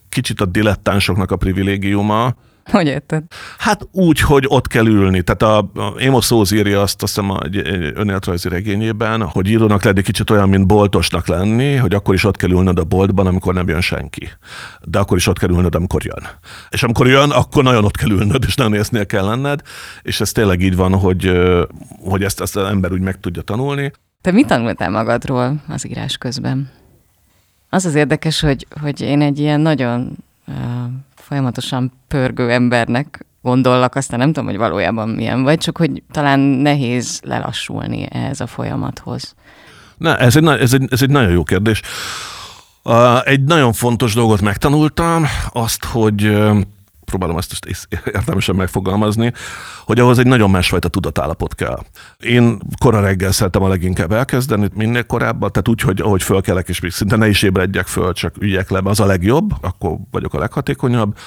kicsit 0.09 0.41
a 0.41 0.45
dilettánsoknak 0.45 1.31
a 1.31 1.35
privilégiuma, 1.35 2.35
hogy 2.71 2.87
érted? 2.87 3.23
Hát 3.57 3.87
úgy, 3.91 4.19
hogy 4.19 4.45
ott 4.47 4.67
kell 4.67 4.85
ülni. 4.85 5.21
Tehát 5.21 5.41
a, 5.41 5.57
a 5.81 6.05
Amos 6.07 6.51
írja 6.51 6.81
azt, 6.81 7.03
azt 7.03 7.15
hiszem 7.15 7.37
egy, 7.43 7.57
egy 7.57 7.91
önéletrajzi 7.95 8.49
regényében, 8.49 9.23
hogy 9.23 9.47
írónak 9.47 9.83
lenni 9.83 10.01
kicsit 10.01 10.29
olyan, 10.29 10.49
mint 10.49 10.67
boltosnak 10.67 11.27
lenni, 11.27 11.75
hogy 11.75 11.93
akkor 11.93 12.13
is 12.13 12.23
ott 12.23 12.37
kell 12.37 12.49
ülnöd 12.49 12.79
a 12.79 12.83
boltban, 12.83 13.27
amikor 13.27 13.53
nem 13.53 13.67
jön 13.67 13.81
senki. 13.81 14.29
De 14.81 14.99
akkor 14.99 15.17
is 15.17 15.27
ott 15.27 15.39
kell 15.39 15.49
ülnöd, 15.49 15.75
amikor 15.75 16.05
jön. 16.05 16.27
És 16.69 16.83
amikor 16.83 17.07
jön, 17.07 17.29
akkor 17.29 17.63
nagyon 17.63 17.83
ott 17.83 17.97
kell 17.97 18.09
ülnöd, 18.09 18.43
és 18.47 18.55
nagyon 18.55 18.73
észnél 18.73 19.05
kell 19.05 19.25
lenned. 19.25 19.61
És 20.01 20.21
ez 20.21 20.31
tényleg 20.31 20.61
így 20.61 20.75
van, 20.75 20.93
hogy, 20.93 21.31
hogy 22.03 22.23
ezt, 22.23 22.41
ezt 22.41 22.55
az 22.55 22.69
ember 22.69 22.91
úgy 22.91 23.01
meg 23.01 23.19
tudja 23.19 23.41
tanulni. 23.41 23.91
Te 24.21 24.31
mit 24.31 24.47
tanultál 24.47 24.89
magadról 24.89 25.55
az 25.67 25.87
írás 25.87 26.17
közben? 26.17 26.69
Az 27.69 27.85
az 27.85 27.95
érdekes, 27.95 28.39
hogy, 28.39 28.67
hogy 28.81 29.01
én 29.01 29.21
egy 29.21 29.39
ilyen 29.39 29.59
nagyon 29.59 30.17
folyamatosan 31.27 31.91
pörgő 32.07 32.51
embernek 32.51 33.25
gondollak, 33.41 33.95
aztán 33.95 34.19
nem 34.19 34.27
tudom, 34.27 34.49
hogy 34.49 34.57
valójában 34.57 35.09
milyen 35.09 35.43
vagy, 35.43 35.57
csak 35.57 35.77
hogy 35.77 36.03
talán 36.11 36.39
nehéz 36.39 37.19
lelassulni 37.23 38.07
ehhez 38.09 38.39
a 38.39 38.47
folyamathoz. 38.47 39.35
Na, 39.97 40.17
ez 40.17 40.35
egy, 40.35 40.45
ez 40.45 40.73
egy, 40.73 40.87
ez 40.89 41.01
egy 41.01 41.09
nagyon 41.09 41.31
jó 41.31 41.43
kérdés. 41.43 41.81
Egy 43.23 43.43
nagyon 43.43 43.73
fontos 43.73 44.13
dolgot 44.13 44.41
megtanultam, 44.41 45.25
azt, 45.51 45.85
hogy 45.85 46.37
próbálom 47.09 47.37
ezt 47.37 47.65
értelmesen 48.05 48.55
megfogalmazni, 48.55 49.33
hogy 49.85 49.99
ahhoz 49.99 50.19
egy 50.19 50.27
nagyon 50.27 50.49
másfajta 50.49 50.87
tudatállapot 50.87 51.55
kell. 51.55 51.79
Én 52.19 52.59
kora 52.79 52.99
reggel 52.99 53.31
szeretem 53.31 53.61
a 53.61 53.67
leginkább 53.67 54.11
elkezdeni, 54.11 54.69
minél 54.73 55.03
korábban, 55.03 55.51
tehát 55.51 55.67
úgy, 55.67 55.81
hogy 55.81 56.01
ahogy 56.01 56.23
fölkelek, 56.23 56.69
és 56.69 56.79
még 56.79 56.91
szinte 56.91 57.15
ne 57.15 57.27
is 57.27 57.43
ébredjek 57.43 57.87
föl, 57.87 58.13
csak 58.13 58.35
üljek 58.39 58.69
le, 58.69 58.79
az 58.83 58.99
a 58.99 59.05
legjobb, 59.05 59.51
akkor 59.61 59.97
vagyok 60.11 60.33
a 60.33 60.39
leghatékonyabb, 60.39 61.17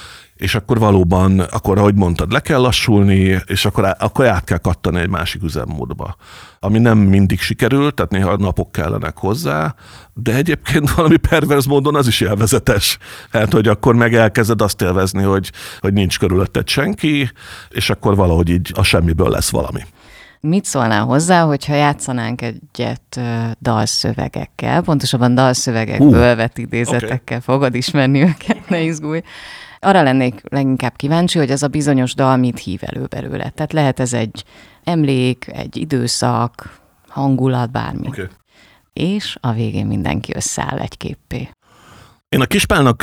és 0.40 0.55
akkor 0.55 0.79
valóban, 0.79 1.40
akkor 1.40 1.79
ahogy 1.79 1.94
mondtad, 1.94 2.33
le 2.33 2.40
kell 2.40 2.61
lassulni, 2.61 3.40
és 3.46 3.64
akkor, 3.64 3.96
akkor 3.98 4.26
át 4.26 4.44
kell 4.44 4.59
kattani 4.59 5.00
egy 5.00 5.09
másik 5.09 5.42
üzemmódba. 5.42 6.16
Ami 6.59 6.79
nem 6.79 6.98
mindig 6.98 7.40
sikerül, 7.40 7.94
tehát 7.94 8.11
néha 8.11 8.37
napok 8.37 8.72
kellenek 8.72 9.16
hozzá, 9.16 9.74
de 10.14 10.35
egyébként 10.35 10.90
valami 10.96 11.16
perverz 11.16 11.66
módon 11.66 11.94
az 11.94 12.07
is 12.07 12.20
élvezetes. 12.20 12.98
Hát, 13.33 13.53
hogy 13.53 13.68
akkor 13.68 13.94
meg 13.94 14.14
elkezded 14.14 14.61
azt 14.61 14.83
élvezni, 14.83 15.22
hogy, 15.22 15.53
hogy 15.79 15.92
nincs 15.92 16.18
körülötted 16.18 16.68
senki, 16.68 17.31
és 17.68 17.90
akkor 17.90 18.16
valahogy 18.16 18.48
így 18.48 18.72
a 18.74 18.83
semmiből 18.83 19.29
lesz 19.29 19.50
valami. 19.50 19.81
Mit 20.40 20.64
szólnál 20.64 21.05
hozzá, 21.05 21.42
hogyha 21.42 21.74
játszanánk 21.74 22.42
egyet 22.42 23.20
dalszövegekkel, 23.59 24.83
pontosabban 24.83 25.35
dalszövegekből 25.35 26.31
uh, 26.31 26.37
vett 26.37 26.59
idézetekkel, 26.59 27.38
okay. 27.38 27.40
fogod 27.40 27.74
ismerni 27.74 28.20
őket, 28.20 28.68
ne 28.68 28.81
izgulj. 28.81 29.20
Arra 29.82 30.02
lennék 30.02 30.40
leginkább 30.48 30.96
kíváncsi, 30.96 31.38
hogy 31.38 31.50
az 31.50 31.62
a 31.62 31.68
bizonyos 31.68 32.14
dal 32.14 32.36
mit 32.36 32.58
hív 32.58 32.80
elő 32.82 33.06
belőle. 33.06 33.50
Tehát 33.50 33.72
lehet 33.72 34.00
ez 34.00 34.12
egy 34.12 34.44
emlék, 34.84 35.46
egy 35.52 35.76
időszak, 35.76 36.80
hangulat, 37.08 37.70
bármi. 37.70 38.06
Okay. 38.06 38.26
És 38.92 39.36
a 39.40 39.52
végén 39.52 39.86
mindenki 39.86 40.32
összeáll 40.34 40.78
egy 40.78 40.96
képpé. 40.96 41.48
Én 42.28 42.40
a 42.40 42.46
Kispálnak 42.46 43.02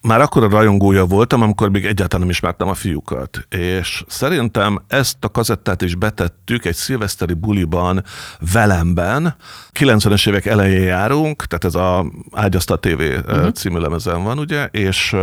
már 0.00 0.20
akkor 0.20 0.44
a 0.44 0.48
rajongója 0.48 1.04
voltam, 1.04 1.42
amikor 1.42 1.70
még 1.70 1.84
egyáltalán 1.84 2.20
nem 2.20 2.30
ismertem 2.30 2.68
a 2.68 2.74
fiúkat. 2.74 3.46
És 3.48 4.04
szerintem 4.06 4.82
ezt 4.88 5.24
a 5.24 5.28
kazettát 5.28 5.82
is 5.82 5.94
betettük 5.94 6.64
egy 6.64 6.74
szilveszteri 6.74 7.34
buliban 7.34 8.04
Velemben. 8.52 9.36
90-es 9.78 10.28
évek 10.28 10.46
elején 10.46 10.82
járunk, 10.82 11.44
tehát 11.44 11.64
ez 11.64 11.74
a 11.74 12.06
Ágyasztal 12.32 12.78
TV 12.78 13.00
uh-huh. 13.00 13.50
című 13.50 13.78
lemezen 13.78 14.22
van, 14.22 14.38
ugye, 14.38 14.66
és 14.66 15.16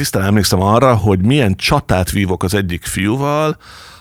tisztán 0.00 0.24
emlékszem 0.24 0.60
arra, 0.60 0.94
hogy 0.94 1.20
milyen 1.20 1.56
csatát 1.56 2.10
vívok 2.10 2.42
az 2.42 2.54
egyik 2.54 2.84
fiúval, 2.84 3.56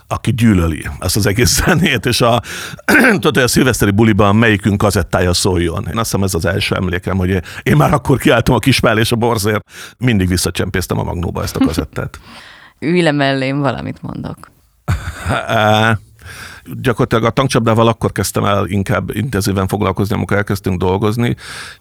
aki 0.08 0.34
gyűlöli 0.34 0.86
ezt 1.00 1.16
az 1.16 1.26
egész 1.26 1.56
zenét, 1.66 2.06
és 2.06 2.22
a, 2.22 2.42
tudod, 3.12 3.34
hogy 3.34 3.44
a 3.44 3.48
szilveszteri 3.48 3.92
buliban 3.92 4.36
melyikünk 4.36 4.78
kazettája 4.78 5.34
szóljon. 5.34 5.88
Én 5.88 5.98
azt 5.98 6.12
hiszem 6.12 6.24
ez 6.24 6.34
az 6.34 6.46
első 6.46 6.76
emlékem, 6.76 7.18
hogy 7.18 7.42
én 7.64 7.76
már 7.76 7.94
akkor 7.94 8.18
kiálltam 8.18 8.56
a 8.56 8.60
kispál 8.60 8.98
és 8.98 9.12
a 9.12 9.16
borzért, 9.16 9.64
mindig 9.98 10.28
visszacsempésztem 10.28 11.00
a 11.00 11.04
magnóba 11.04 11.44
ezt 11.44 11.56
a 11.56 11.66
kazettát. 11.66 12.20
Ülj 12.80 13.02
le 13.02 13.12
mellém, 13.12 13.60
valamit 13.60 14.02
mondok 14.02 14.38
gyakorlatilag 16.82 17.24
a 17.24 17.30
tankcsapdával 17.30 17.88
akkor 17.88 18.12
kezdtem 18.12 18.44
el 18.44 18.66
inkább 18.66 19.16
intenzíven 19.16 19.68
foglalkozni, 19.68 20.16
amikor 20.16 20.38
elkezdtünk 20.38 20.80
dolgozni. 20.80 21.36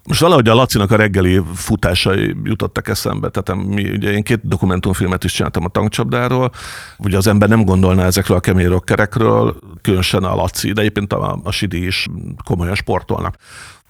Most 0.04 0.20
valahogy 0.20 0.48
a 0.48 0.54
Lacinak 0.54 0.90
a 0.90 0.96
reggeli 0.96 1.42
futásai 1.54 2.36
jutottak 2.44 2.88
eszembe. 2.88 3.28
Tehát 3.28 3.64
mi, 3.64 3.90
ugye 3.90 4.10
én 4.10 4.22
két 4.22 4.40
dokumentumfilmet 4.42 5.24
is 5.24 5.32
csináltam 5.32 5.64
a 5.64 5.68
tankcsapdáról. 5.68 6.50
Ugye 6.98 7.16
az 7.16 7.26
ember 7.26 7.48
nem 7.48 7.64
gondolná 7.64 8.04
ezekről 8.04 8.36
a 8.36 8.40
kemény 8.40 8.68
rockerekről, 8.68 9.56
különösen 9.82 10.24
a 10.24 10.34
Laci, 10.34 10.72
de 10.72 10.80
egyébként 10.80 11.12
a, 11.12 11.40
a 11.42 11.50
Sidi 11.50 11.86
is 11.86 12.06
komolyan 12.44 12.74
sportolnak 12.74 13.36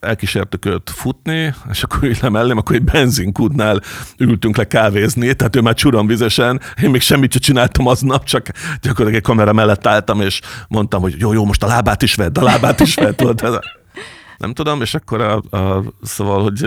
elkísértük 0.01 0.65
őt 0.65 0.91
futni, 0.91 1.55
és 1.71 1.83
akkor 1.83 2.05
így 2.05 2.19
nem 2.23 2.33
mellém, 2.33 2.57
akkor 2.57 2.75
egy 2.75 2.85
benzinkútnál 2.85 3.81
ültünk 4.19 4.57
le 4.57 4.65
kávézni, 4.65 5.35
tehát 5.35 5.57
ő 5.57 5.61
már 5.61 5.75
csuromvizesen, 5.75 6.61
én 6.83 6.91
még 6.91 7.01
semmit 7.01 7.33
sem 7.33 7.41
csináltam 7.41 7.87
aznap, 7.87 8.25
csak 8.25 8.49
gyakorlatilag 8.81 9.15
egy 9.15 9.23
kamera 9.23 9.53
mellett 9.53 9.87
álltam, 9.87 10.21
és 10.21 10.41
mondtam, 10.69 11.01
hogy 11.01 11.15
jó, 11.19 11.33
jó, 11.33 11.45
most 11.45 11.63
a 11.63 11.67
lábát 11.67 12.03
is 12.03 12.15
vedd, 12.15 12.39
a 12.39 12.43
lábát 12.43 12.81
is 12.81 12.95
vedd, 12.95 13.15
tudod, 13.15 13.61
nem 14.39 14.53
tudom, 14.53 14.81
és 14.81 14.95
akkor 14.95 15.21
a, 15.21 15.57
a, 15.57 15.85
szóval, 16.03 16.43
hogy 16.43 16.67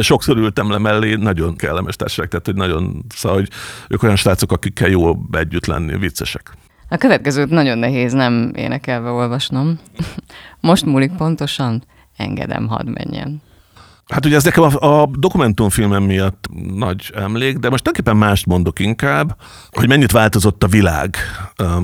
sokszor 0.00 0.36
ültem 0.36 0.70
le 0.70 0.78
mellé, 0.78 1.14
nagyon 1.14 1.56
kellemes 1.56 1.96
társaság, 1.96 2.28
tehát 2.28 2.46
hogy 2.46 2.54
nagyon, 2.54 3.04
szóval, 3.14 3.38
hogy 3.38 3.48
ők 3.88 4.02
olyan 4.02 4.16
srácok, 4.16 4.52
akikkel 4.52 4.88
jó 4.88 5.16
együtt 5.30 5.66
lenni, 5.66 5.98
viccesek. 5.98 6.52
A 6.88 6.96
következőt 6.96 7.50
nagyon 7.50 7.78
nehéz 7.78 8.12
nem 8.12 8.52
énekelve 8.54 9.10
olvasnom. 9.10 9.78
Most 10.60 10.84
múlik 10.84 11.12
pontosan 11.12 11.82
engedem, 12.22 12.70
hadd 12.72 12.90
menjen. 12.96 13.40
Hát 14.08 14.26
ugye 14.26 14.36
ez 14.36 14.44
nekem 14.44 14.62
a, 14.62 15.00
a 15.00 15.06
dokumentumfilmem 15.06 16.02
miatt 16.02 16.48
nagy 16.74 17.12
emlék, 17.14 17.58
de 17.58 17.68
most 17.68 17.82
tulajdonképpen 17.82 18.16
mást 18.16 18.46
mondok 18.46 18.78
inkább, 18.78 19.36
hogy 19.70 19.88
mennyit 19.88 20.10
változott 20.10 20.62
a 20.62 20.66
világ. 20.66 21.16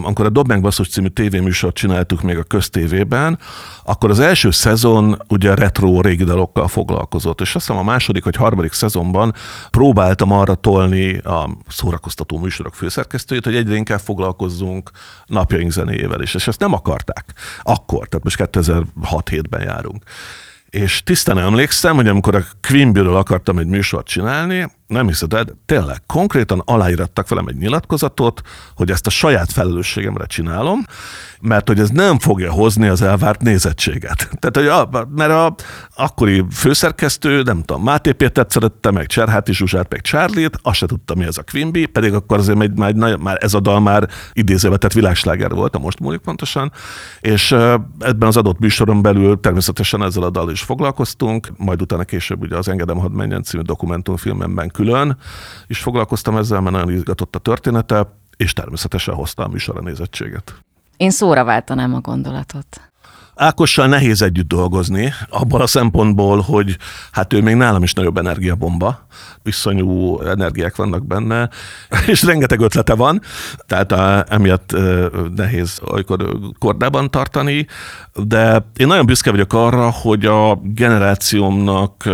Amikor 0.03 0.25
a 0.27 0.29
Dob 0.29 0.49
meg 0.49 0.61
Basszus 0.61 0.89
című 0.89 1.07
tévéműsort 1.07 1.75
csináltuk 1.75 2.23
még 2.23 2.39
a 2.39 2.43
köztévében, 2.43 3.39
akkor 3.85 4.11
az 4.11 4.21
első 4.21 4.51
szezon 4.51 5.23
ugye 5.29 5.55
retro 5.55 6.01
régi 6.01 6.25
dalokkal 6.25 6.69
foglalkozott, 6.69 7.41
és 7.41 7.55
azt 7.55 7.67
hiszem 7.67 7.81
a 7.81 7.91
második 7.91 8.25
vagy 8.25 8.37
harmadik 8.37 8.73
szezonban 8.73 9.35
próbáltam 9.71 10.33
arra 10.33 10.55
tolni 10.55 11.19
a 11.19 11.51
szórakoztató 11.69 12.39
műsorok 12.39 12.75
főszerkesztőjét, 12.75 13.45
hogy 13.45 13.57
egyre 13.57 13.75
inkább 13.75 14.01
foglalkozzunk 14.01 14.91
napjaink 15.27 15.71
zenéjével 15.71 16.23
is, 16.23 16.35
és 16.35 16.47
ezt 16.49 16.61
nem 16.61 16.73
akarták. 16.73 17.35
Akkor, 17.63 18.09
tehát 18.09 18.25
most 18.25 18.51
2006-7-ben 18.53 19.63
járunk. 19.63 20.03
És 20.71 21.03
tisztán 21.03 21.39
emlékszem, 21.39 21.95
hogy 21.95 22.09
amikor 22.09 22.35
a 22.35 22.45
Quimby-ről 22.69 23.17
akartam 23.17 23.59
egy 23.59 23.67
műsort 23.67 24.07
csinálni, 24.07 24.69
nem 24.89 25.07
hiszed 25.07 25.33
el, 25.33 25.45
tényleg 25.67 26.03
konkrétan 26.07 26.63
aláírattak 26.65 27.29
velem 27.29 27.47
egy 27.47 27.57
nyilatkozatot, 27.57 28.41
hogy 28.75 28.91
ezt 28.91 29.07
a 29.07 29.11
saját 29.11 29.53
felelősségemre 29.53 30.27
csinálom, 30.27 30.85
mert 31.41 31.69
hogy 31.69 31.79
ez 31.79 31.89
nem 31.89 32.19
fogja 32.19 32.53
hozni 32.53 32.87
az 32.87 33.03
elvárt 33.03 33.43
nézettséget. 33.43 34.29
Tehát, 34.39 34.57
hogy 34.57 34.67
a, 34.67 35.07
mert 35.15 35.31
a 35.31 35.55
akkori 35.97 36.45
főszerkesztő, 36.51 37.43
nem 37.43 37.63
tudom, 37.63 37.83
Máté 37.83 38.13
Pétert 38.13 38.51
szerette, 38.51 38.91
meg 38.91 39.07
Cserháti 39.07 39.53
Zsuzsát, 39.53 39.91
meg 39.91 40.01
Charlie-t, 40.01 40.59
azt 40.63 40.77
se 40.77 40.87
tudta, 40.87 41.15
mi 41.15 41.25
ez 41.25 41.39
a 41.39 41.43
Quimby, 41.51 41.87
pedig 41.87 42.15
akkor 42.15 42.39
azért 42.39 42.61
egy, 42.61 42.77
már, 42.77 43.17
már 43.17 43.37
ez 43.41 43.55
a 43.55 43.61
dal 43.61 43.81
már 43.81 44.09
idézőbe, 44.33 44.77
tehát 44.77 44.95
világsláger 44.95 45.51
volt, 45.51 45.75
a 45.75 45.79
most 45.79 46.01
múlik 46.01 46.21
pontosan, 46.21 46.73
és 47.21 47.53
ebben 47.99 48.29
az 48.29 48.37
adott 48.37 48.59
műsoron 48.59 49.03
belül 49.03 49.41
természetesen 49.41 50.03
ezzel 50.03 50.23
a 50.23 50.31
dal 50.31 50.51
is 50.51 50.61
foglalkoztunk, 50.61 51.49
majd 51.57 51.83
utána 51.83 52.05
később 52.05 52.43
ugye 52.43 52.57
az 52.57 52.69
Engedem, 52.69 52.99
hadd 52.99 53.13
menjen 53.13 53.43
című 53.43 53.63
dokumentumfilmemben 53.63 54.69
külön 54.79 55.17
is 55.67 55.79
foglalkoztam 55.79 56.37
ezzel, 56.37 56.61
mert 56.61 56.77
nagyon 56.77 56.93
izgatott 56.93 57.35
a 57.35 57.39
története, 57.39 58.19
és 58.37 58.53
természetesen 58.53 59.15
hozta 59.15 59.45
a 59.45 59.49
műsor 59.49 59.77
a 59.77 59.81
nézettséget. 59.81 60.55
Én 60.97 61.11
szóra 61.11 61.45
váltanám 61.45 61.95
a 61.95 62.01
gondolatot. 62.01 62.81
Ákossal 63.41 63.87
nehéz 63.87 64.23
együtt 64.23 64.49
dolgozni, 64.49 65.13
abban 65.29 65.61
a 65.61 65.67
szempontból, 65.67 66.41
hogy 66.41 66.77
hát 67.13 67.33
ő 67.33 67.43
még 67.43 67.55
nálam 67.55 67.83
is 67.83 67.93
nagyobb 67.93 68.19
energiabomba, 68.19 69.07
iszonyú 69.45 70.21
energiák 70.21 70.77
vannak 70.77 71.07
benne, 71.07 71.49
és 72.07 72.23
rengeteg 72.23 72.61
ötlete 72.61 72.95
van, 72.95 73.21
tehát 73.67 73.93
a, 73.93 74.25
emiatt 74.29 74.77
nehéz 75.37 75.81
olykor 75.91 76.39
kordában 76.59 77.11
tartani, 77.11 77.67
de 78.15 78.67
én 78.77 78.87
nagyon 78.87 79.07
büszke 79.07 79.31
vagyok 79.31 79.53
arra, 79.53 79.91
hogy 79.91 80.27
a 80.27 80.55
generációmnak 80.63 82.09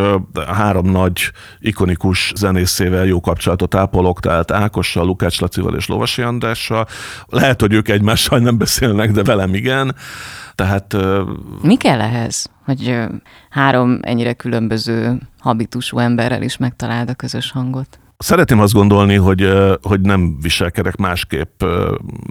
három 0.46 0.90
nagy 0.90 1.30
ikonikus 1.60 2.32
zenészével 2.37 3.04
jó 3.04 3.20
kapcsolatot 3.20 3.74
ápolok, 3.74 4.20
tehát 4.20 4.50
Ákossal, 4.50 5.04
Lukács 5.04 5.40
Lacival 5.40 5.74
és 5.74 5.87
Lovasi 5.87 6.22
Andrással. 6.22 6.87
Lehet, 7.26 7.60
hogy 7.60 7.72
ők 7.72 7.88
egymással 7.88 8.38
nem 8.38 8.58
beszélnek, 8.58 9.10
de 9.10 9.22
velem 9.22 9.54
igen. 9.54 9.94
Tehát... 10.54 10.96
Mi 11.62 11.76
kell 11.76 12.00
ehhez, 12.00 12.50
hogy 12.64 12.98
három 13.50 13.98
ennyire 14.02 14.32
különböző 14.32 15.20
habitusú 15.38 15.98
emberrel 15.98 16.42
is 16.42 16.56
megtaláld 16.56 17.08
a 17.08 17.14
közös 17.14 17.50
hangot? 17.50 17.98
Szeretném 18.18 18.61
azt 18.61 18.72
gondolni, 18.72 19.14
hogy, 19.14 19.53
hogy 19.83 20.00
nem 20.00 20.40
viselkedek 20.40 20.96
másképp 20.96 21.62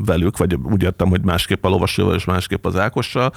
velük, 0.05 0.37
vagy 0.37 0.55
úgy 0.63 0.83
értem, 0.83 1.07
hogy 1.07 1.21
másképp 1.23 1.65
a 1.65 1.69
lovasival 1.69 2.15
és 2.15 2.25
másképp 2.25 2.65
az 2.65 2.77
Ákossal. 2.77 3.31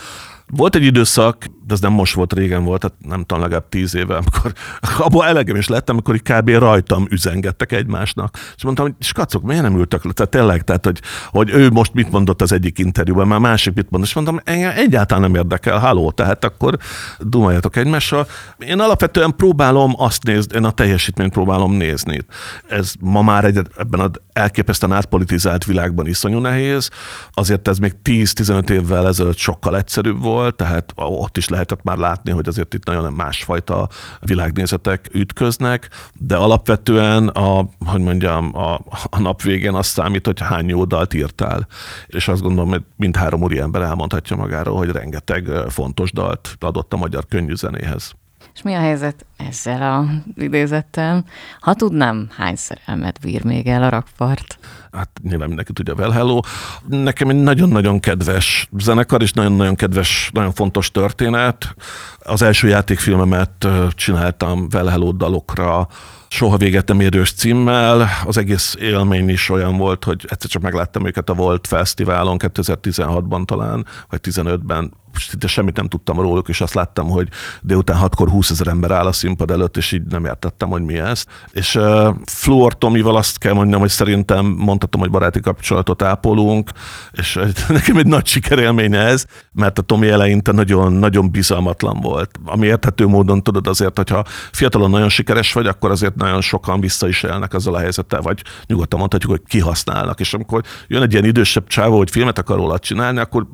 Volt 0.47 0.75
egy 0.75 0.83
időszak, 0.83 1.45
de 1.67 1.75
ez 1.75 1.81
nem 1.81 1.93
most 1.93 2.15
volt, 2.15 2.33
régen 2.33 2.65
volt, 2.65 2.81
tehát 2.81 2.97
nem 3.07 3.25
tudom, 3.25 3.43
legalább 3.43 3.69
tíz 3.69 3.95
éve, 3.95 4.17
amikor 4.17 4.53
abból 5.07 5.25
elegem 5.25 5.57
is 5.57 5.69
lettem, 5.69 5.95
amikor 5.95 6.21
kb. 6.23 6.51
rajtam 6.51 7.07
üzengettek 7.11 7.73
egymásnak. 7.73 8.39
És 8.57 8.65
mondtam, 8.65 8.87
hogy 8.87 8.95
skacok, 9.07 9.43
miért 9.43 9.63
nem 9.63 9.79
ültek 9.79 10.05
le? 10.05 10.13
Tehát 10.13 10.31
tényleg, 10.31 10.63
tehát, 10.65 10.85
hogy, 10.85 11.01
hogy 11.27 11.51
ő 11.51 11.71
most 11.71 11.95
mit 11.95 12.11
mondott 12.11 12.43
az 12.43 12.53
egyik 12.53 12.79
interjúban, 12.79 13.27
már 13.27 13.39
másik 13.39 13.75
mit 13.75 13.91
mondott, 13.91 14.09
és 14.09 14.15
mondtam, 14.15 14.41
engem 14.45 14.73
egyáltalán 14.77 15.23
nem 15.31 15.35
érdekel, 15.35 15.79
haló, 15.79 16.11
tehát 16.11 16.45
akkor 16.45 16.79
dumáljatok 17.19 17.77
egymással. 17.77 18.27
Én 18.59 18.81
alapvetően 18.81 19.37
próbálom 19.37 19.95
azt 19.97 20.23
nézni, 20.23 20.57
én 20.57 20.65
a 20.65 20.71
teljesítményt 20.71 21.33
próbálom 21.33 21.73
nézni. 21.73 22.25
Ez 22.68 22.92
ma 23.01 23.22
már 23.22 23.44
egy, 23.44 23.61
ebben 23.79 24.01
az 24.01 24.11
elképesztően 24.33 24.92
átpolitizált 24.92 25.64
világban 25.64 26.07
iszonyú 26.07 26.38
nehéz, 26.38 26.90
azért 27.31 27.68
ez 27.68 27.79
még 27.79 27.94
10-15 28.05 28.70
évvel 28.70 29.07
ezelőtt 29.07 29.37
sokkal 29.37 29.77
egyszerűbb 29.77 30.22
volt, 30.22 30.57
tehát 30.57 30.92
ott 30.94 31.37
is 31.37 31.49
lehetett 31.49 31.83
már 31.83 31.96
látni, 31.96 32.31
hogy 32.31 32.49
azért 32.49 32.75
itt 32.75 32.85
nagyon 32.85 33.12
másfajta 33.12 33.88
világnézetek 34.20 35.09
ütköznek, 35.12 35.88
de 36.12 36.37
alapvetően 36.37 37.29
a, 37.29 37.68
hogy 37.87 38.01
mondjam, 38.01 38.57
a, 38.57 38.75
a 39.11 39.18
nap 39.18 39.42
végén 39.42 39.75
azt 39.75 39.90
számít, 39.90 40.27
hogy 40.27 40.40
hány 40.40 40.68
jó 40.68 40.85
dalt 40.85 41.14
írtál. 41.14 41.66
És 42.07 42.29
azt 42.29 42.42
gondolom, 42.42 42.68
hogy 42.68 42.83
mindhárom 42.96 43.42
úri 43.42 43.59
ember 43.59 43.83
elmondhatja 43.83 44.37
magáról, 44.37 44.77
hogy 44.77 44.90
rengeteg 44.90 45.49
fontos 45.68 46.12
dalt 46.12 46.57
adott 46.61 46.92
a 46.92 46.96
magyar 46.96 47.27
könnyűzenéhez. 47.27 48.14
És 48.57 48.62
mi 48.62 48.75
a 48.75 48.79
helyzet 48.79 49.27
ezzel 49.37 49.83
a 49.83 50.05
idézettel? 50.42 51.25
Ha 51.61 51.75
tudnám, 51.75 52.29
hány 52.37 52.57
szerelmet 52.57 53.21
bír 53.21 53.45
még 53.45 53.66
el 53.66 53.83
a 53.83 53.88
rakpart? 53.88 54.59
Hát 54.92 55.09
nyilván 55.23 55.47
mindenki 55.47 55.73
tudja, 55.73 55.95
Well 55.95 56.11
Hello. 56.11 56.40
Nekem 56.88 57.29
egy 57.29 57.42
nagyon-nagyon 57.42 58.01
kedves 58.01 58.69
zenekar, 58.79 59.23
és 59.23 59.33
nagyon-nagyon 59.33 59.75
kedves, 59.75 60.31
nagyon 60.33 60.53
fontos 60.53 60.90
történet. 60.90 61.75
Az 62.19 62.42
első 62.42 62.69
játékfilmemet 62.69 63.66
csináltam 63.90 64.66
Well 64.73 64.87
Hello 64.87 65.12
dalokra, 65.12 65.88
soha 66.29 66.57
véget 66.57 66.88
nem 66.88 67.01
érős 67.01 67.33
címmel. 67.33 68.09
Az 68.25 68.37
egész 68.37 68.77
élmény 68.81 69.29
is 69.29 69.51
olyan 69.51 69.77
volt, 69.77 70.05
hogy 70.05 70.25
egyszer 70.29 70.51
csak 70.51 70.62
megláttam 70.62 71.07
őket 71.07 71.31
a 71.31 71.35
Volt 71.35 71.66
Fesztiválon 71.66 72.37
2016-ban 72.38 73.45
talán, 73.45 73.87
vagy 74.09 74.21
15-ben 74.23 74.92
szinte 75.18 75.46
semmit 75.46 75.76
nem 75.76 75.88
tudtam 75.88 76.20
róluk, 76.20 76.48
és 76.48 76.61
azt 76.61 76.74
láttam, 76.74 77.09
hogy 77.09 77.29
délután 77.62 77.96
hatkor 77.96 78.29
20 78.29 78.50
ezer 78.50 78.66
ember 78.66 78.90
áll 78.90 79.07
a 79.07 79.12
színpad 79.12 79.50
előtt, 79.50 79.76
és 79.76 79.92
így 79.92 80.02
nem 80.02 80.24
értettem, 80.24 80.68
hogy 80.68 80.83
mi 80.83 80.98
ez. 80.98 81.24
És 81.52 81.74
uh, 81.74 82.14
Fluor 82.24 82.79
Tomival 82.79 83.16
azt 83.16 83.38
kell 83.38 83.52
mondjam, 83.52 83.81
hogy 83.81 83.88
szerintem 83.88 84.46
mondhatom, 84.46 85.00
hogy 85.00 85.11
baráti 85.11 85.40
kapcsolatot 85.40 86.02
ápolunk, 86.02 86.70
és 87.12 87.38
nekem 87.68 87.96
egy 87.96 88.07
nagy 88.07 88.26
sikerélmény 88.26 88.94
ez, 88.94 89.24
mert 89.52 89.79
a 89.79 89.83
Tomi 89.83 90.09
eleinte 90.09 90.52
nagyon, 90.52 90.92
nagyon 90.92 91.31
bizalmatlan 91.31 92.00
volt. 92.00 92.31
Ami 92.44 92.66
érthető 92.66 93.07
módon 93.07 93.42
tudod 93.42 93.66
azért, 93.66 93.96
hogyha 93.96 94.24
fiatalon 94.52 94.90
nagyon 94.90 95.09
sikeres 95.09 95.52
vagy, 95.52 95.66
akkor 95.66 95.90
azért 95.90 96.14
nagyon 96.14 96.40
sokan 96.40 96.81
vissza 96.81 97.09
is 97.09 97.22
élnek 97.22 97.55
azzal 97.55 97.74
a 97.74 97.79
helyzettel, 97.79 98.20
vagy 98.20 98.42
nyugodtan 98.66 98.98
mondhatjuk, 98.98 99.31
hogy 99.31 99.42
kihasználnak. 99.46 100.20
És 100.20 100.35
amikor 100.35 100.62
jön 100.88 101.02
egy 101.02 101.12
ilyen 101.12 101.24
idősebb 101.24 101.66
csávó, 101.66 101.96
hogy 101.96 102.11
filmet 102.11 102.38
akar 102.38 102.57
róla 102.57 102.79
csinálni, 102.79 103.18
akkor 103.18 103.46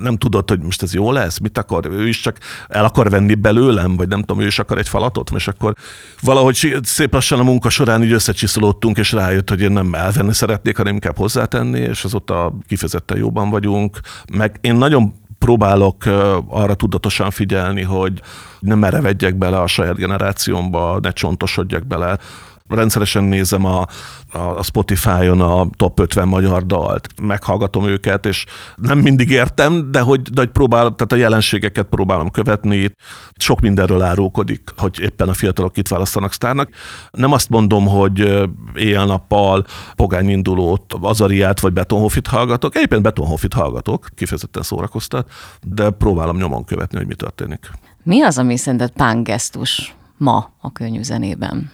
nem 0.00 0.16
tudod, 0.16 0.48
hogy 0.48 0.60
most 0.60 0.82
ez 0.82 0.94
jó 0.94 1.05
lesz, 1.12 1.38
mit 1.38 1.58
akar, 1.58 1.86
ő 1.86 2.08
is 2.08 2.20
csak 2.20 2.38
el 2.68 2.84
akar 2.84 3.10
venni 3.10 3.34
belőlem, 3.34 3.96
vagy 3.96 4.08
nem 4.08 4.20
tudom, 4.20 4.42
ő 4.42 4.46
is 4.46 4.58
akar 4.58 4.78
egy 4.78 4.88
falatot, 4.88 5.30
és 5.34 5.48
akkor 5.48 5.74
valahogy 6.20 6.78
szép 6.82 7.12
lassan 7.12 7.38
a 7.38 7.42
munka 7.42 7.68
során 7.68 8.02
így 8.02 8.12
összecsiszolódtunk, 8.12 8.98
és 8.98 9.12
rájött, 9.12 9.48
hogy 9.48 9.60
én 9.60 9.72
nem 9.72 9.94
elvenni 9.94 10.34
szeretnék, 10.34 10.76
hanem 10.76 10.94
inkább 10.94 11.16
hozzátenni, 11.16 11.80
és 11.80 12.04
azóta 12.04 12.52
kifejezetten 12.68 13.18
jóban 13.18 13.50
vagyunk. 13.50 14.00
Meg 14.32 14.58
én 14.60 14.74
nagyon 14.74 15.14
próbálok 15.38 16.04
arra 16.48 16.74
tudatosan 16.74 17.30
figyelni, 17.30 17.82
hogy 17.82 18.20
nem 18.60 18.78
merevedjek 18.78 19.34
bele 19.34 19.60
a 19.60 19.66
saját 19.66 19.96
generációmba, 19.96 20.98
ne 21.02 21.10
csontosodjak 21.10 21.86
bele 21.86 22.18
rendszeresen 22.68 23.24
nézem 23.24 23.64
a, 23.64 23.86
a 24.32 24.62
Spotify-on 24.62 25.40
a 25.40 25.66
top 25.76 26.00
50 26.00 26.28
magyar 26.28 26.66
dalt, 26.66 27.08
meghallgatom 27.22 27.84
őket, 27.84 28.26
és 28.26 28.44
nem 28.76 28.98
mindig 28.98 29.30
értem, 29.30 29.90
de 29.90 30.00
hogy, 30.00 30.20
de 30.22 30.40
hogy 30.40 30.50
próbálom, 30.50 30.94
tehát 30.96 31.12
a 31.12 31.16
jelenségeket 31.16 31.86
próbálom 31.86 32.30
követni, 32.30 32.94
sok 33.36 33.60
mindenről 33.60 34.02
árulkodik, 34.02 34.72
hogy 34.76 35.00
éppen 35.00 35.28
a 35.28 35.32
fiatalok 35.32 35.76
itt 35.76 35.88
választanak 35.88 36.32
sztárnak. 36.32 36.68
Nem 37.10 37.32
azt 37.32 37.48
mondom, 37.48 37.86
hogy 37.86 38.46
éjjel-nappal 38.74 39.64
pogány 39.94 40.28
indulót, 40.28 40.94
Azariát 41.00 41.60
vagy 41.60 41.72
Betonhofit 41.72 42.26
hallgatok, 42.26 42.76
egyébként 42.76 43.02
Betonhofit 43.02 43.52
hallgatok, 43.52 44.06
kifejezetten 44.14 44.62
szórakoztat, 44.62 45.30
de 45.62 45.90
próbálom 45.90 46.36
nyomon 46.36 46.64
követni, 46.64 46.98
hogy 46.98 47.06
mi 47.06 47.14
történik. 47.14 47.70
Mi 48.02 48.22
az, 48.22 48.38
ami 48.38 48.56
szerinted 48.56 48.90
pángesztus 48.90 49.94
ma 50.16 50.50
a 50.60 50.72
könnyű 50.72 51.02
zenében? 51.02 51.70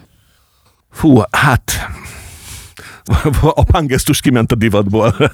Fú, 0.92 1.20
hát 1.31 1.72
a 3.42 3.64
pángesztus 3.64 4.20
kiment 4.20 4.52
a 4.52 4.55
divatból. 4.55 5.16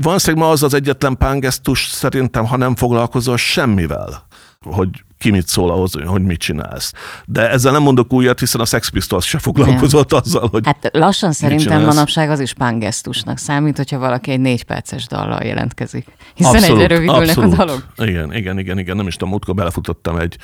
Valószínűleg 0.00 0.44
ma 0.44 0.50
az 0.50 0.62
az 0.62 0.74
egyetlen 0.74 1.16
pángesztus 1.16 1.86
szerintem, 1.86 2.46
ha 2.46 2.56
nem 2.56 2.76
foglalkozol 2.76 3.36
semmivel, 3.36 4.26
hogy 4.60 4.88
ki 5.18 5.30
mit 5.30 5.46
szól 5.46 5.70
ahhoz, 5.70 5.92
hogy 6.04 6.22
mit 6.22 6.38
csinálsz. 6.38 6.92
De 7.24 7.50
ezzel 7.50 7.72
nem 7.72 7.82
mondok 7.82 8.12
újat, 8.12 8.38
hiszen 8.38 8.60
a 8.60 8.64
Sex 8.64 8.88
Pistols 8.88 9.26
se 9.26 9.38
foglalkozott 9.38 10.10
nem. 10.10 10.20
azzal, 10.24 10.48
hogy 10.50 10.66
Hát 10.66 10.90
lassan 10.92 11.32
szerintem 11.32 11.84
manapság 11.84 12.30
az 12.30 12.40
is 12.40 12.52
pángesztusnak 12.52 13.38
számít, 13.38 13.76
hogyha 13.76 13.98
valaki 13.98 14.30
egy 14.30 14.40
négy 14.40 14.64
perces 14.64 15.06
dallal 15.06 15.42
jelentkezik. 15.42 16.06
Hiszen 16.34 16.54
abszolút, 16.54 16.76
egyre 16.80 16.94
rövidülnek 16.94 17.28
abszolút. 17.28 17.52
a 17.52 17.56
dalok. 17.56 17.86
Igen, 17.96 18.34
igen, 18.34 18.58
igen, 18.58 18.78
igen, 18.78 18.96
nem 18.96 19.06
is 19.06 19.14
tudom, 19.14 19.28
múltkor 19.28 19.54
belefutottam 19.54 20.16
egy 20.16 20.36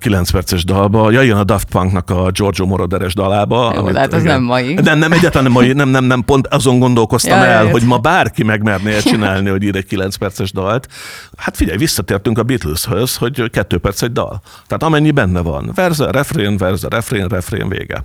9 0.00 0.30
perces 0.30 0.64
dalba. 0.64 1.10
Ja, 1.10 1.20
jön 1.20 1.36
a 1.36 1.44
Daft 1.44 1.68
Punknak 1.68 2.10
a 2.10 2.30
Giorgio 2.30 2.66
Moroderes 2.66 3.14
dalába. 3.14 3.72
Jó, 3.74 3.80
amit, 3.80 3.96
hát 3.96 4.12
az 4.12 4.22
igen, 4.22 4.34
nem 4.34 4.42
mai. 4.42 4.74
Nem, 4.74 4.98
nem, 4.98 5.12
egyáltalán 5.12 5.42
nem 5.42 5.52
mai, 5.52 5.72
nem, 5.72 5.88
nem, 5.88 6.04
nem, 6.04 6.24
pont 6.24 6.46
azon 6.46 6.78
gondolkoztam 6.78 7.38
ja, 7.38 7.44
el, 7.44 7.62
jött. 7.62 7.72
hogy 7.72 7.82
ma 7.82 7.98
bárki 7.98 8.42
megmerné 8.42 8.98
csinálni, 9.10 9.48
hogy 9.48 9.62
ír 9.62 9.76
egy 9.76 9.86
9 9.86 10.16
perces 10.16 10.52
dalt. 10.52 10.88
Hát 11.36 11.56
figyelj, 11.56 11.78
visszatértünk 11.78 12.38
a 12.38 12.42
Beatleshöz, 12.42 13.16
hogy 13.16 13.50
kettő 13.50 13.78
perc 13.78 14.02
egy 14.02 14.12
dal. 14.12 14.40
Tehát 14.66 14.82
amennyi 14.82 15.10
benne 15.10 15.40
van. 15.40 15.70
Verze, 15.74 16.10
refrén, 16.10 16.56
verze, 16.56 16.88
refrén, 16.88 17.26
refrén, 17.26 17.68
vége. 17.68 18.04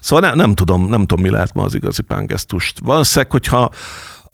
Szóval 0.00 0.28
ne, 0.28 0.34
nem 0.34 0.54
tudom, 0.54 0.88
nem 0.88 1.00
tudom, 1.00 1.24
mi 1.24 1.30
lehet 1.30 1.54
ma 1.54 1.62
az 1.62 1.74
igazi 1.74 2.02
pángesztust. 2.02 2.78
Valószínűleg, 2.84 3.30
hogyha 3.30 3.70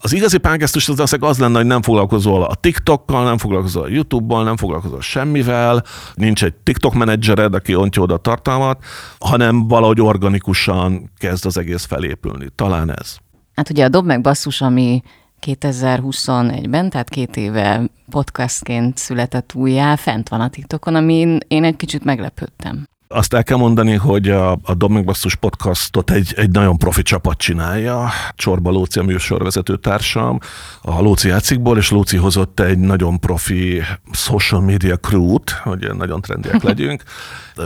az 0.01 0.13
igazi 0.13 0.37
pánkesztus 0.37 0.89
az 0.89 1.15
az 1.19 1.39
lenne, 1.39 1.57
hogy 1.57 1.65
nem 1.65 1.81
foglalkozol 1.81 2.43
a 2.43 2.55
TikTokkal, 2.55 3.23
nem 3.23 3.37
foglalkozol 3.37 3.83
a 3.83 3.87
YouTube-bal, 3.87 4.43
nem 4.43 4.57
foglalkozol 4.57 5.01
semmivel, 5.01 5.83
nincs 6.13 6.43
egy 6.43 6.53
TikTok 6.53 6.93
menedzsered, 6.93 7.53
aki 7.53 7.75
ontja 7.75 8.01
oda 8.01 8.13
a 8.13 8.17
tartalmat, 8.17 8.83
hanem 9.19 9.67
valahogy 9.67 10.01
organikusan 10.01 11.11
kezd 11.17 11.45
az 11.45 11.57
egész 11.57 11.85
felépülni. 11.85 12.47
Talán 12.55 12.91
ez. 12.99 13.17
Hát 13.55 13.69
ugye 13.69 13.85
a 13.85 13.89
Dob 13.89 14.05
meg 14.05 14.21
basszus, 14.21 14.61
ami 14.61 15.01
2021-ben, 15.45 16.89
tehát 16.89 17.09
két 17.09 17.37
éve 17.37 17.89
podcastként 18.09 18.97
született 18.97 19.53
újjá, 19.53 19.95
fent 19.95 20.29
van 20.29 20.41
a 20.41 20.49
TikTokon, 20.49 20.95
amin 20.95 21.37
én 21.47 21.63
egy 21.63 21.75
kicsit 21.75 22.03
meglepődtem. 22.03 22.87
Azt 23.13 23.33
el 23.33 23.43
kell 23.43 23.57
mondani, 23.57 23.93
hogy 23.93 24.29
a, 24.29 24.51
a 24.51 24.73
Domingbasszus 24.77 25.35
podcastot 25.35 26.11
egy, 26.11 26.33
egy 26.35 26.49
nagyon 26.49 26.77
profi 26.77 27.01
csapat 27.01 27.37
csinálja. 27.37 28.09
Csorba 28.35 28.71
Lóci 28.71 28.99
a 28.99 29.03
műsorvezető 29.03 29.75
társam, 29.77 30.39
a 30.81 31.01
Lóci 31.01 31.27
játszikból, 31.27 31.77
és 31.77 31.91
Lóci 31.91 32.17
hozott 32.17 32.59
egy 32.59 32.77
nagyon 32.77 33.19
profi 33.19 33.81
social 34.11 34.61
media 34.61 34.97
crew-t, 34.97 35.49
hogy 35.49 35.95
nagyon 35.95 36.21
trendiek 36.21 36.63
legyünk, 36.69 37.03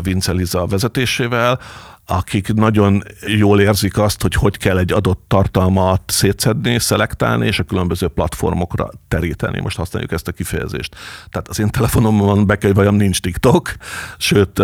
Vince 0.01 0.32
Liza 0.32 0.65
vezetésével, 0.65 1.60
akik 2.05 2.53
nagyon 2.53 3.03
jól 3.37 3.59
érzik 3.59 3.97
azt, 3.97 4.21
hogy 4.21 4.33
hogy 4.33 4.57
kell 4.57 4.77
egy 4.77 4.91
adott 4.91 5.23
tartalmat 5.27 6.01
szétszedni, 6.05 6.79
szelektálni, 6.79 7.45
és 7.45 7.59
a 7.59 7.63
különböző 7.63 8.07
platformokra 8.07 8.89
teríteni. 9.07 9.61
Most 9.61 9.77
használjuk 9.77 10.11
ezt 10.11 10.27
a 10.27 10.31
kifejezést. 10.31 10.95
Tehát 11.29 11.47
az 11.47 11.59
én 11.59 11.69
telefonomon 11.69 12.45
be 12.45 12.57
kell, 12.57 12.71
vajon 12.73 12.93
nincs 12.93 13.19
TikTok, 13.19 13.75
sőt, 14.17 14.61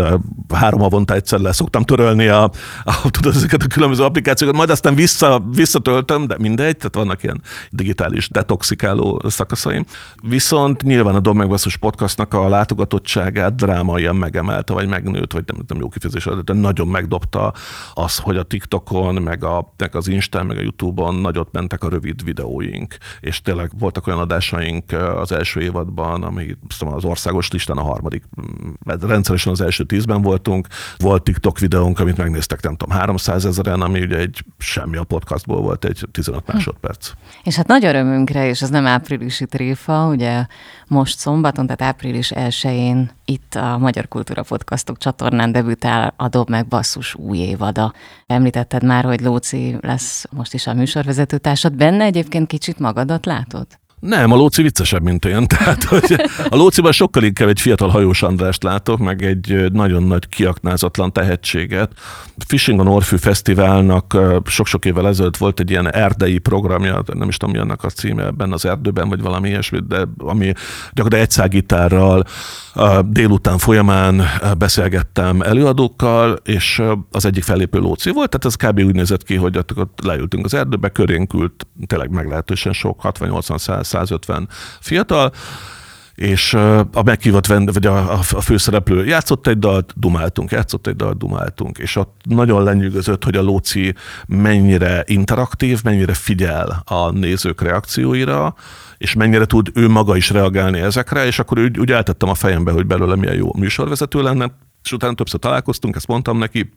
három 0.54 0.80
havonta 0.80 1.14
egyszer 1.14 1.40
le 1.40 1.52
szoktam 1.52 1.84
törölni 1.84 2.28
a, 2.28 2.44
a, 2.84 3.10
tudod, 3.10 3.36
ezeket 3.36 3.64
a 3.64 3.68
különböző 3.68 4.04
applikációkat, 4.04 4.58
majd 4.58 4.70
aztán 4.70 4.96
vissza, 4.96 5.44
visszatöltöm, 5.52 6.28
de 6.28 6.36
mindegy, 6.40 6.78
tehát 6.78 6.96
vannak 6.96 7.24
ilyen 7.24 7.42
digitális 7.70 8.30
detoxikáló 8.30 9.22
szakaszaim. 9.28 9.86
Viszont 10.22 10.84
nyilván 10.84 11.16
a 11.16 11.20
Domegbasszus 11.20 11.78
podcastnak 11.78 12.34
a 12.34 12.50
látogatottságát 12.50 13.56
drámaian 13.56 14.16
megemelte, 14.16 14.74
vagy 14.74 14.88
megnőtt, 14.88 15.32
vagy 15.32 15.44
nem, 15.46 15.64
nem 15.68 15.80
jó 15.80 15.90
kifejezés, 15.90 16.28
de 16.44 16.54
nagyon 16.54 16.88
megdobt 16.88 17.29
megkapta 17.38 17.54
az, 17.94 18.18
hogy 18.18 18.38
a 18.38 18.44
TikTokon, 18.44 19.16
meg, 19.22 19.44
a, 19.44 19.74
meg 19.78 19.96
az 19.96 20.08
Instán, 20.08 20.46
meg 20.46 20.58
a 20.58 20.62
YouTube-on 20.62 21.16
nagyot 21.16 21.52
mentek 21.52 21.84
a 21.84 21.90
rövid 21.90 22.24
videóink, 22.24 22.98
és 23.20 23.42
tényleg 23.42 23.72
voltak 23.80 24.08
olyan 24.08 24.20
adásaink 24.20 24.92
az 24.92 25.32
első 25.32 25.62
évadban, 25.62 26.24
ami 26.24 26.58
az 26.80 27.06
országos 27.06 27.52
listán 27.52 27.78
a 27.78 27.84
harmadik, 27.84 28.24
rendszeresen 29.02 29.52
az 29.52 29.62
első 29.62 29.84
tízben 29.84 30.22
voltunk. 30.22 30.68
Volt 30.98 31.24
TikTok 31.24 31.60
videónk, 31.60 32.00
amit 32.00 32.18
megnéztek, 32.18 32.62
nem 32.62 32.76
tudom, 32.76 32.98
300 32.98 33.46
ezeren, 33.46 33.82
ami 33.82 34.02
ugye 34.02 34.18
egy 34.18 34.44
semmi 34.58 34.98
a 34.98 35.04
podcastból 35.04 35.62
volt, 35.62 35.86
egy 35.86 36.04
15 36.12 36.44
hm. 36.46 36.52
másodperc. 36.52 37.12
És 37.44 37.56
hát 37.56 37.68
nagy 37.68 37.86
örömünkre, 37.86 38.48
és 38.48 38.62
ez 38.62 38.70
nem 38.70 38.86
áprilisi 38.86 39.46
tréfa, 39.46 40.08
ugye 40.08 40.46
most 40.88 41.18
szombaton, 41.18 41.66
tehát 41.66 41.94
április 41.94 42.32
1-én 42.36 43.12
itt 43.26 43.56
a 43.56 43.78
Magyar 43.78 44.08
Kultúra 44.08 44.44
Podcastok 44.44 44.98
csatornán 44.98 45.52
debütál 45.52 46.14
a 46.18 46.28
Dob 46.28 46.50
meg 46.50 46.68
basszus 46.68 47.16
új 47.20 47.38
évada. 47.38 47.94
Említetted 48.26 48.84
már, 48.84 49.04
hogy 49.04 49.22
Lóci 49.22 49.78
lesz 49.82 50.26
most 50.30 50.54
is 50.54 50.68
a 50.68 50.74
műsorvezetőtársad. 50.74 51.76
Benne 51.76 52.04
egyébként 52.04 52.48
kicsit 52.48 52.80
magadat 52.80 53.26
látod? 53.26 53.68
Nem, 54.00 54.32
a 54.32 54.36
Lóci 54.36 54.62
viccesebb, 54.62 55.04
mint 55.04 55.26
én. 55.26 55.48
Tehát, 55.58 55.84
hogy 55.84 56.22
a 56.50 56.56
Lóciban 56.56 56.92
sokkal 56.92 57.24
inkább 57.24 57.48
egy 57.48 57.60
fiatal 57.60 57.90
hajós 57.90 58.24
Andrást 58.24 58.64
látok, 58.64 59.00
meg 59.00 59.24
egy 59.24 59.72
nagyon 59.72 60.04
nagy 60.04 60.28
kiaknázatlan 60.28 61.14
tehetséget. 61.14 61.92
Fishing 62.48 62.80
on 62.80 62.88
Orfű 62.88 63.18
Fesztiválnak 63.18 64.18
sok-sok 64.46 64.86
évvel 64.86 65.08
ezelőtt 65.08 65.38
volt 65.38 65.60
egy 65.60 65.70
ilyen 65.70 65.94
erdei 65.94 66.38
programja, 66.38 67.04
nem 67.14 67.28
is 67.28 67.38
tudom 67.38 67.56
mi 67.56 67.62
annak 67.62 67.84
a 67.84 67.90
címe, 67.90 68.26
ebben 68.26 68.52
az 68.52 68.66
erdőben, 68.66 69.10
vagy 69.10 69.22
valami 69.22 69.50
ilyesmi, 69.50 69.80
de 69.88 70.08
ami 70.18 70.54
gyakorlatilag 70.94 71.24
egy 71.24 71.32
szágitárral 71.32 72.26
délután 73.06 73.58
folyamán 73.58 74.24
beszélgettem 74.58 75.42
előadókkal, 75.42 76.40
és 76.44 76.82
az 77.12 77.26
egyik 77.26 77.44
fellépő 77.44 77.80
Lóci 77.80 78.12
volt, 78.12 78.30
tehát 78.30 78.46
ez 78.46 78.70
kb. 78.70 78.88
úgy 78.88 78.96
nézett 78.96 79.24
ki, 79.24 79.36
hogy 79.36 79.58
ott 79.58 79.94
leültünk 80.04 80.46
az 80.46 80.54
erdőbe, 80.54 80.90
körénk 80.90 81.34
ült 81.34 81.68
tényleg 81.88 82.10
meglehetősen 82.10 82.74
sok, 82.74 83.00
60-80-150 83.92 84.48
fiatal, 84.80 85.32
és 86.20 86.54
a 86.94 87.04
meghívott 87.04 87.46
vend, 87.46 87.74
vagy 87.74 87.86
a, 87.86 88.12
a 88.12 88.22
főszereplő 88.22 89.06
játszott 89.06 89.48
egy 89.48 89.60
dalt, 89.60 89.94
dumáltunk, 89.96 90.52
játszott 90.52 90.88
egy 90.88 90.96
dalt, 90.96 91.18
dumáltunk, 91.18 91.78
és 91.78 91.96
ott 91.96 92.22
nagyon 92.24 92.64
lenyűgözött, 92.64 93.24
hogy 93.24 93.36
a 93.36 93.42
Lóci 93.42 93.94
mennyire 94.28 95.04
interaktív, 95.06 95.84
mennyire 95.84 96.14
figyel 96.14 96.82
a 96.86 97.12
nézők 97.12 97.62
reakcióira, 97.62 98.56
és 98.98 99.14
mennyire 99.14 99.46
tud 99.46 99.70
ő 99.74 99.88
maga 99.88 100.16
is 100.16 100.30
reagálni 100.30 100.80
ezekre, 100.80 101.26
és 101.26 101.40
akkor 101.40 101.60
úgy, 101.60 101.80
úgy 101.80 101.92
eltettem 101.92 102.30
a 102.30 102.36
fejembe, 102.36 102.72
hogy 102.72 102.86
belőle 102.86 103.16
milyen 103.16 103.36
jó 103.36 103.50
műsorvezető 103.58 104.22
lenne, 104.22 104.52
és 104.84 104.92
utána 104.92 105.14
többször 105.14 105.40
találkoztunk, 105.40 105.96
ezt 105.96 106.08
mondtam 106.08 106.38
neki. 106.38 106.72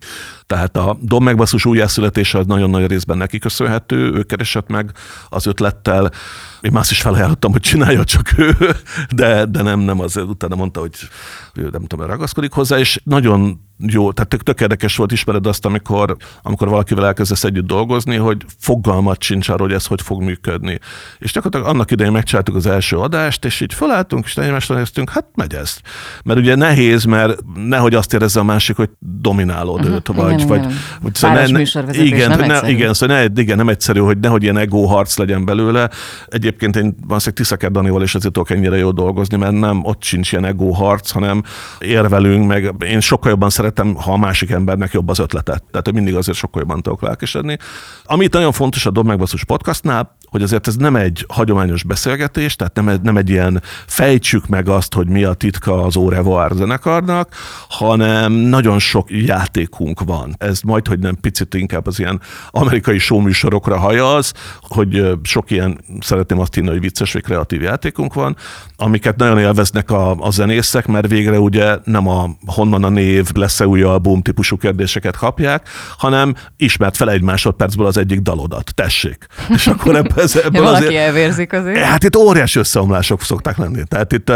Tehát 0.47 0.77
a 0.77 0.97
Dom 1.01 1.25
megbasszus 1.25 1.65
újjászületése 1.65 2.43
nagyon 2.47 2.71
nagy 2.71 2.87
részben 2.87 3.17
neki 3.17 3.39
köszönhető, 3.39 4.13
ő 4.13 4.23
keresett 4.23 4.69
meg 4.69 4.93
az 5.29 5.47
ötlettel. 5.47 6.11
Én 6.61 6.73
más 6.73 6.91
is 6.91 7.01
felajánlottam, 7.01 7.53
hogy 7.53 7.61
csinálja 7.61 8.05
csak 8.05 8.39
ő, 8.39 8.57
de, 9.15 9.45
de 9.45 9.63
nem, 9.63 9.81
nem 9.81 10.01
az, 10.01 10.17
utána 10.17 10.55
mondta, 10.55 10.81
hogy 10.81 10.95
ő 11.55 11.69
nem 11.73 11.85
tudom, 11.85 12.07
ragaszkodik 12.07 12.53
hozzá, 12.53 12.79
és 12.79 13.01
nagyon 13.05 13.61
jó, 13.87 14.13
tehát 14.13 14.31
tök, 14.31 14.43
tök 14.43 14.61
érdekes 14.61 14.97
volt, 14.97 15.13
ismered 15.13 15.47
azt, 15.47 15.65
amikor, 15.65 16.17
amikor 16.43 16.69
valakivel 16.69 17.07
elkezdesz 17.07 17.45
együtt 17.45 17.67
dolgozni, 17.67 18.17
hogy 18.17 18.45
fogalmat 18.59 19.23
sincs 19.23 19.49
arról, 19.49 19.67
hogy 19.67 19.77
ez 19.77 19.87
hogy 19.87 20.03
fog 20.03 20.23
működni. 20.23 20.79
És 21.19 21.33
gyakorlatilag 21.33 21.75
annak 21.75 21.91
idején 21.91 22.13
megcsináltuk 22.13 22.55
az 22.55 22.67
első 22.67 22.97
adást, 22.97 23.45
és 23.45 23.61
így 23.61 23.75
felálltunk, 23.75 24.25
és 24.25 24.37
egymásra 24.37 24.75
néztünk, 24.75 25.11
hát 25.11 25.27
megy 25.35 25.55
ez. 25.55 25.77
Mert 26.25 26.39
ugye 26.39 26.55
nehéz, 26.55 27.05
mert 27.05 27.39
nehogy 27.55 27.95
azt 27.95 28.15
érezze 28.15 28.41
a 28.41 28.45
másik, 28.45 28.77
hogy 28.77 28.91
dominálod 29.21 29.81
uh-huh, 29.81 29.95
őt, 29.95 30.07
vagy, 30.07 30.33
igen, 30.33 30.47
vagy, 30.47 30.59
igen. 30.59 30.77
vagy 31.03 31.15
szóval 31.15 31.47
ne, 31.47 31.61
igen, 31.93 32.31
nem 32.31 32.47
ne, 32.47 32.71
igen, 32.71 32.95
szóval 32.95 33.17
ne, 33.17 33.41
igen, 33.43 33.57
nem 33.57 33.69
egyszerű, 33.69 34.01
hogy 34.01 34.19
nehogy 34.19 34.43
ilyen 34.43 34.57
ego 34.57 34.83
harc 34.83 35.17
legyen 35.17 35.45
belőle. 35.45 35.91
Egyébként 36.29 36.77
én 36.77 36.95
valószínűleg 37.07 37.35
Tiszaker 37.35 37.71
Danival 37.71 38.03
is 38.03 38.15
azért 38.15 38.33
tudok 38.33 38.51
ennyire 38.51 38.77
jól 38.77 38.93
dolgozni, 38.93 39.37
mert 39.37 39.53
nem 39.53 39.85
ott 39.85 40.03
sincs 40.03 40.33
ilyen 40.33 40.45
ego 40.45 40.71
harc, 40.71 41.11
hanem 41.11 41.43
érvelünk, 41.79 42.47
meg 42.47 42.75
én 42.87 43.01
sokkal 43.01 43.31
jobban 43.31 43.51
szeretem 43.51 43.72
szeretem, 43.73 44.03
ha 44.03 44.13
a 44.13 44.17
másik 44.17 44.51
embernek 44.51 44.93
jobb 44.93 45.09
az 45.09 45.19
ötletet. 45.19 45.63
Tehát 45.71 45.87
hogy 45.87 45.95
mindig 45.95 46.15
azért 46.15 46.37
sokkal 46.39 46.61
jobban 46.61 46.83
tudok 46.83 47.03
lelkesedni. 47.03 47.59
Amit 48.05 48.33
nagyon 48.33 48.53
fontos 48.53 48.87
a 48.87 48.91
Dob 48.91 49.07
Megbasszus 49.07 49.45
podcastnál, 49.45 50.17
hogy 50.33 50.43
azért 50.43 50.67
ez 50.67 50.77
nem 50.77 50.97
egy 50.97 51.25
hagyományos 51.29 51.83
beszélgetés, 51.83 52.57
tehát 52.57 52.75
nem, 52.75 52.99
nem 53.03 53.17
egy 53.17 53.31
ilyen 53.31 53.63
fejtsük 53.87 54.47
meg 54.47 54.69
azt, 54.69 54.95
hogy 54.95 55.09
mi 55.09 55.25
a 55.25 55.33
titka 55.33 55.83
az 55.83 55.97
Órevoir 55.97 56.53
zenekarnak, 56.55 57.35
hanem 57.69 58.33
nagyon 58.33 58.79
sok 58.79 59.11
játékunk 59.11 60.01
van. 60.01 60.35
Ez 60.39 60.61
majd, 60.61 60.87
hogy 60.87 60.99
nem 60.99 61.17
picit 61.21 61.55
inkább 61.55 61.87
az 61.87 61.99
ilyen 61.99 62.21
amerikai 62.51 62.99
showműsorokra 62.99 63.79
hajaz, 63.79 64.33
hogy 64.61 65.19
sok 65.23 65.51
ilyen, 65.51 65.81
szeretném 66.01 66.39
azt 66.39 66.55
hinni, 66.55 66.69
hogy 66.69 66.81
vicces 66.81 67.13
vagy 67.13 67.23
kreatív 67.23 67.63
játékunk 67.63 68.15
van, 68.15 68.37
amiket 68.77 69.17
nagyon 69.17 69.39
élveznek 69.39 69.91
a, 69.91 70.11
a 70.11 70.31
zenészek, 70.31 70.87
mert 70.87 71.09
végre 71.09 71.39
ugye 71.39 71.77
nem 71.85 72.09
a 72.09 72.31
honnan 72.47 72.85
a 72.85 72.89
név, 72.89 73.31
lesz 73.35 73.61
lesz-e 73.63 73.67
új 73.67 73.83
album 73.83 74.23
típusú 74.23 74.57
kérdéseket 74.57 75.17
kapják, 75.17 75.69
hanem 75.99 76.35
ismert 76.57 76.97
fel 76.97 77.11
egy 77.11 77.23
másodpercből 77.23 77.87
az 77.87 77.97
egyik 77.97 78.21
dalodat. 78.21 78.75
Tessék. 78.75 79.27
És 79.57 79.67
akkor 79.67 79.97
ebből, 79.97 80.25
ebből 80.45 80.63
Valaki 80.63 80.85
azért, 80.85 81.01
elvérzik 81.01 81.53
azért. 81.53 81.79
Hát 81.79 82.05
itt 82.05 82.17
óriási 82.17 82.59
összeomlások 82.59 83.23
szokták 83.23 83.57
lenni. 83.57 83.83
Tehát 83.89 84.13
itt 84.13 84.33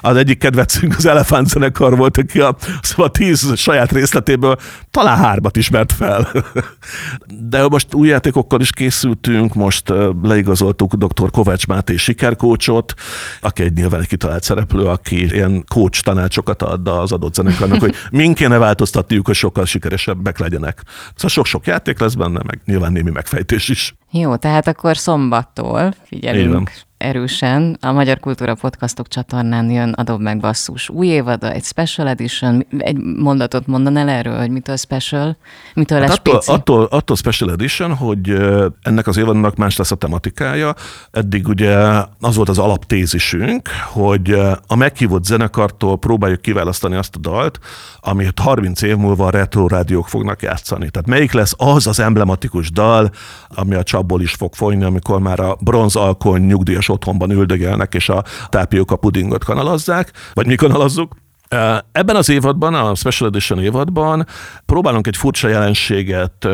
az 0.00 0.16
egyik 0.16 0.38
kedvencünk 0.38 0.94
az 0.96 1.06
Elefánt 1.06 1.48
zenekar 1.48 1.96
volt, 1.96 2.16
aki 2.16 2.40
a, 2.40 2.56
szóval 2.82 3.06
a 3.06 3.10
tíz 3.10 3.56
saját 3.56 3.92
részletéből 3.92 4.56
talán 4.90 5.16
hármat 5.16 5.56
ismert 5.56 5.92
fel. 5.92 6.28
De 7.48 7.68
most 7.68 7.94
új 7.94 8.08
játékokkal 8.08 8.60
is 8.60 8.70
készültünk, 8.70 9.54
most 9.54 9.92
leigazoltuk 10.22 10.94
dr. 10.94 11.30
Kovács 11.30 11.66
Máté 11.66 11.96
sikerkócsot, 11.96 12.94
aki 13.40 13.62
egy 13.62 13.72
nyilván 13.72 14.00
egy 14.00 14.06
kitalált 14.06 14.42
szereplő, 14.42 14.84
aki 14.84 15.24
ilyen 15.24 15.64
kócs 15.74 16.02
tanácsokat 16.02 16.62
ad 16.62 16.88
az 16.88 17.12
adott 17.12 17.34
zenekarnak, 17.34 17.80
hogy 17.80 17.94
min 18.10 18.34
kéne 18.34 18.53
változtatniuk, 18.58 19.26
hogy 19.26 19.34
sokkal 19.34 19.64
sikeresebbek 19.64 20.38
legyenek. 20.38 20.82
Szóval 21.14 21.30
sok-sok 21.30 21.66
játék 21.66 21.98
lesz 21.98 22.14
benne, 22.14 22.40
meg 22.46 22.60
nyilván 22.64 22.92
némi 22.92 23.10
megfejtés 23.10 23.68
is. 23.68 23.94
Jó, 24.16 24.36
tehát 24.36 24.66
akkor 24.66 24.96
szombattól 24.96 25.94
figyelünk 26.04 26.70
erősen. 27.04 27.76
A 27.80 27.92
Magyar 27.92 28.20
Kultúra 28.20 28.54
Podcastok 28.54 29.08
csatornán 29.08 29.70
jön 29.70 29.92
a 29.92 30.02
Dob 30.02 30.20
meg 30.20 30.40
basszus 30.40 30.88
új 30.88 31.06
évada, 31.06 31.52
egy 31.52 31.64
special 31.64 32.08
edition. 32.08 32.66
Egy 32.78 32.96
mondatot 32.96 33.66
mondanál 33.66 34.08
erről, 34.08 34.38
hogy 34.38 34.50
mitől 34.50 34.76
special, 34.76 35.36
mitől 35.74 36.00
hát 36.00 36.08
lesz 36.08 36.18
attól, 36.18 36.54
attól, 36.54 36.84
attól, 36.90 37.16
special 37.16 37.50
edition, 37.50 37.94
hogy 37.94 38.36
ennek 38.82 39.06
az 39.06 39.16
évadnak 39.16 39.56
más 39.56 39.76
lesz 39.76 39.90
a 39.90 39.96
tematikája. 39.96 40.74
Eddig 41.10 41.48
ugye 41.48 41.76
az 42.20 42.36
volt 42.36 42.48
az 42.48 42.58
alaptézisünk, 42.58 43.68
hogy 43.92 44.30
a 44.66 44.74
meghívott 44.76 45.24
zenekartól 45.24 45.98
próbáljuk 45.98 46.40
kiválasztani 46.42 46.96
azt 46.96 47.16
a 47.16 47.18
dalt, 47.18 47.58
amit 48.00 48.38
30 48.38 48.82
év 48.82 48.96
múlva 48.96 49.26
a 49.26 49.30
retro 49.30 49.66
rádiók 49.66 50.08
fognak 50.08 50.42
játszani. 50.42 50.90
Tehát 50.90 51.08
melyik 51.08 51.32
lesz 51.32 51.54
az 51.56 51.86
az 51.86 52.00
emblematikus 52.00 52.70
dal, 52.70 53.10
ami 53.48 53.74
a 53.74 53.82
csapból 54.04 54.22
is 54.22 54.32
fog 54.32 54.54
folyni, 54.54 54.84
amikor 54.84 55.20
már 55.20 55.40
a 55.40 55.56
bronz 55.60 55.96
alkony 55.96 56.42
nyugdíjas 56.42 56.88
otthonban 56.88 57.30
üldögelnek, 57.30 57.94
és 57.94 58.08
a 58.08 58.24
tápióka 58.48 58.96
pudingot 58.96 59.44
kanalazzák, 59.44 60.12
vagy 60.34 60.46
mi 60.46 60.54
kanalazzuk. 60.54 61.12
Ebben 61.92 62.16
az 62.16 62.28
évadban, 62.28 62.74
a 62.74 62.94
Special 62.94 63.28
Edition 63.28 63.58
évadban 63.58 64.26
próbálunk 64.66 65.06
egy 65.06 65.16
furcsa 65.16 65.48
jelenséget 65.48 66.48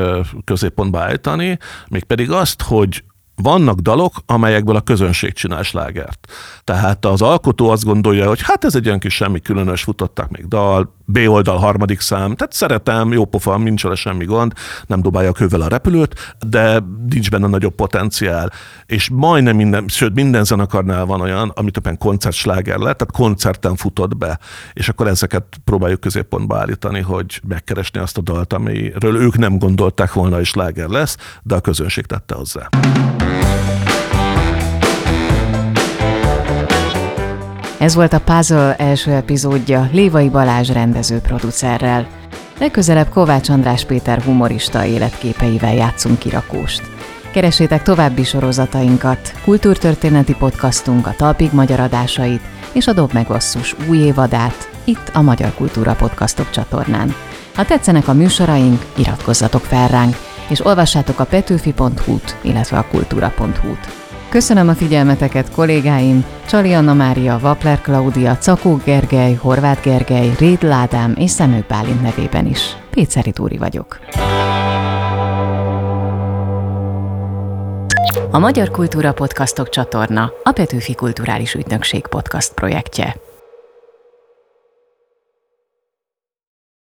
középpontba 0.45 1.01
állítani, 1.01 1.59
mégpedig 1.89 2.31
azt, 2.31 2.63
hogy 2.63 3.05
vannak 3.35 3.79
dalok, 3.79 4.15
amelyekből 4.27 4.77
a 4.77 4.81
közönség 4.81 5.33
csinál 5.33 5.63
slágert. 5.63 6.33
Tehát 6.65 7.05
az 7.05 7.23
alkotó 7.23 7.71
azt 7.71 7.85
gondolja, 7.85 8.29
hogy 8.29 8.41
hát 8.43 8.65
ez 8.65 8.75
egy 8.75 8.87
olyan 8.87 8.99
kis 8.99 9.15
semmi 9.15 9.41
különös, 9.41 9.83
futották 9.83 10.29
még 10.29 10.49
dal, 10.49 10.95
B 11.13 11.19
oldal 11.27 11.57
harmadik 11.57 12.01
szám, 12.01 12.35
tehát 12.35 12.53
szeretem, 12.53 13.13
jó 13.13 13.25
pofa, 13.25 13.59
nincs 13.59 13.83
vele 13.83 13.95
semmi 13.95 14.25
gond, 14.25 14.53
nem 14.87 15.03
dobálja 15.03 15.33
kővel 15.33 15.61
a 15.61 15.69
repülőt, 15.69 16.37
de 16.49 16.83
nincs 17.11 17.31
benne 17.31 17.47
nagyobb 17.47 17.75
potenciál. 17.75 18.53
És 18.87 19.09
majdnem 19.09 19.57
minden, 19.57 19.89
sőt 19.89 20.15
minden 20.15 20.45
zenekarnál 20.45 21.05
van 21.05 21.21
olyan, 21.21 21.53
amit 21.55 21.77
éppen 21.77 21.99
koncertsláger 21.99 22.79
lett, 22.79 22.99
tehát 22.99 23.15
koncerten 23.15 23.77
futott 23.77 24.17
be, 24.17 24.39
és 24.73 24.89
akkor 24.89 25.07
ezeket 25.07 25.45
próbáljuk 25.65 26.01
középpontba 26.01 26.59
állítani, 26.59 27.01
hogy 27.01 27.41
megkeresni 27.49 28.01
azt 28.01 28.19
a 28.19 28.21
dalt, 28.21 28.53
amiről 28.53 29.17
ők 29.17 29.39
nem 29.39 29.59
gondolták 29.59 30.13
volna, 30.13 30.37
hogy 30.37 30.45
sláger 30.45 30.89
lesz, 30.89 31.17
de 31.43 31.55
a 31.55 31.61
közönség 31.61 32.07
tette 32.07 32.35
hozzá. 32.35 32.69
Ez 37.81 37.95
volt 37.95 38.13
a 38.13 38.21
Puzzle 38.21 38.77
első 38.77 39.11
epizódja 39.11 39.89
Lévai 39.93 40.29
Balázs 40.29 40.71
rendező-producerrel. 40.71 42.07
Legközelebb 42.59 43.09
Kovács 43.09 43.49
András 43.49 43.85
Péter 43.85 44.23
humorista 44.23 44.85
életképeivel 44.85 45.75
játszunk 45.75 46.19
kirakóst. 46.19 46.83
Keresétek 47.33 47.83
további 47.83 48.25
sorozatainkat, 48.25 49.33
kultúrtörténeti 49.45 50.35
podcastunk, 50.35 51.07
a 51.07 51.15
Talpig 51.17 51.53
magyar 51.53 51.81
adásait 51.81 52.41
és 52.73 52.87
a 52.87 52.93
Dob 52.93 53.13
Megosszus 53.13 53.77
új 53.89 53.99
évadát 53.99 54.69
itt 54.85 55.11
a 55.13 55.23
Magyar 55.23 55.55
Kultúra 55.55 55.95
Podcastok 55.95 56.51
csatornán. 56.51 57.15
Ha 57.55 57.65
tetszenek 57.65 58.09
a 58.09 58.13
műsoraink, 58.13 58.85
iratkozzatok 58.97 59.63
fel 59.63 59.89
ránk, 59.89 60.17
és 60.49 60.65
olvassátok 60.65 61.19
a 61.19 61.25
petőfi.hu-t, 61.25 62.37
illetve 62.43 62.79
a 62.79 62.87
kultúra.hu-t. 62.91 64.00
Köszönöm 64.31 64.69
a 64.69 64.75
figyelmeteket 64.75 65.51
kollégáim, 65.51 66.25
Csali 66.49 66.73
Anna 66.73 66.95
Mária, 66.95 67.39
Vapler 67.39 67.81
Klaudia, 67.81 68.37
Cakó 68.37 68.81
Gergely, 68.85 69.35
Horváth 69.35 69.83
Gergely, 69.83 70.31
Réd 70.39 70.63
Ládám 70.63 71.15
és 71.17 71.31
Szemő 71.31 71.65
Pálint 71.69 72.03
nevében 72.03 72.47
is. 72.47 72.77
Péceri 72.91 73.31
Túri 73.31 73.57
vagyok. 73.57 73.99
A 78.31 78.39
Magyar 78.39 78.71
Kultúra 78.71 79.13
Podcastok 79.13 79.69
csatorna 79.69 80.33
a 80.43 80.53
Petőfi 80.53 80.95
Kulturális 80.95 81.55
Ügynökség 81.55 82.07
podcast 82.07 82.53
projektje. 82.55 83.17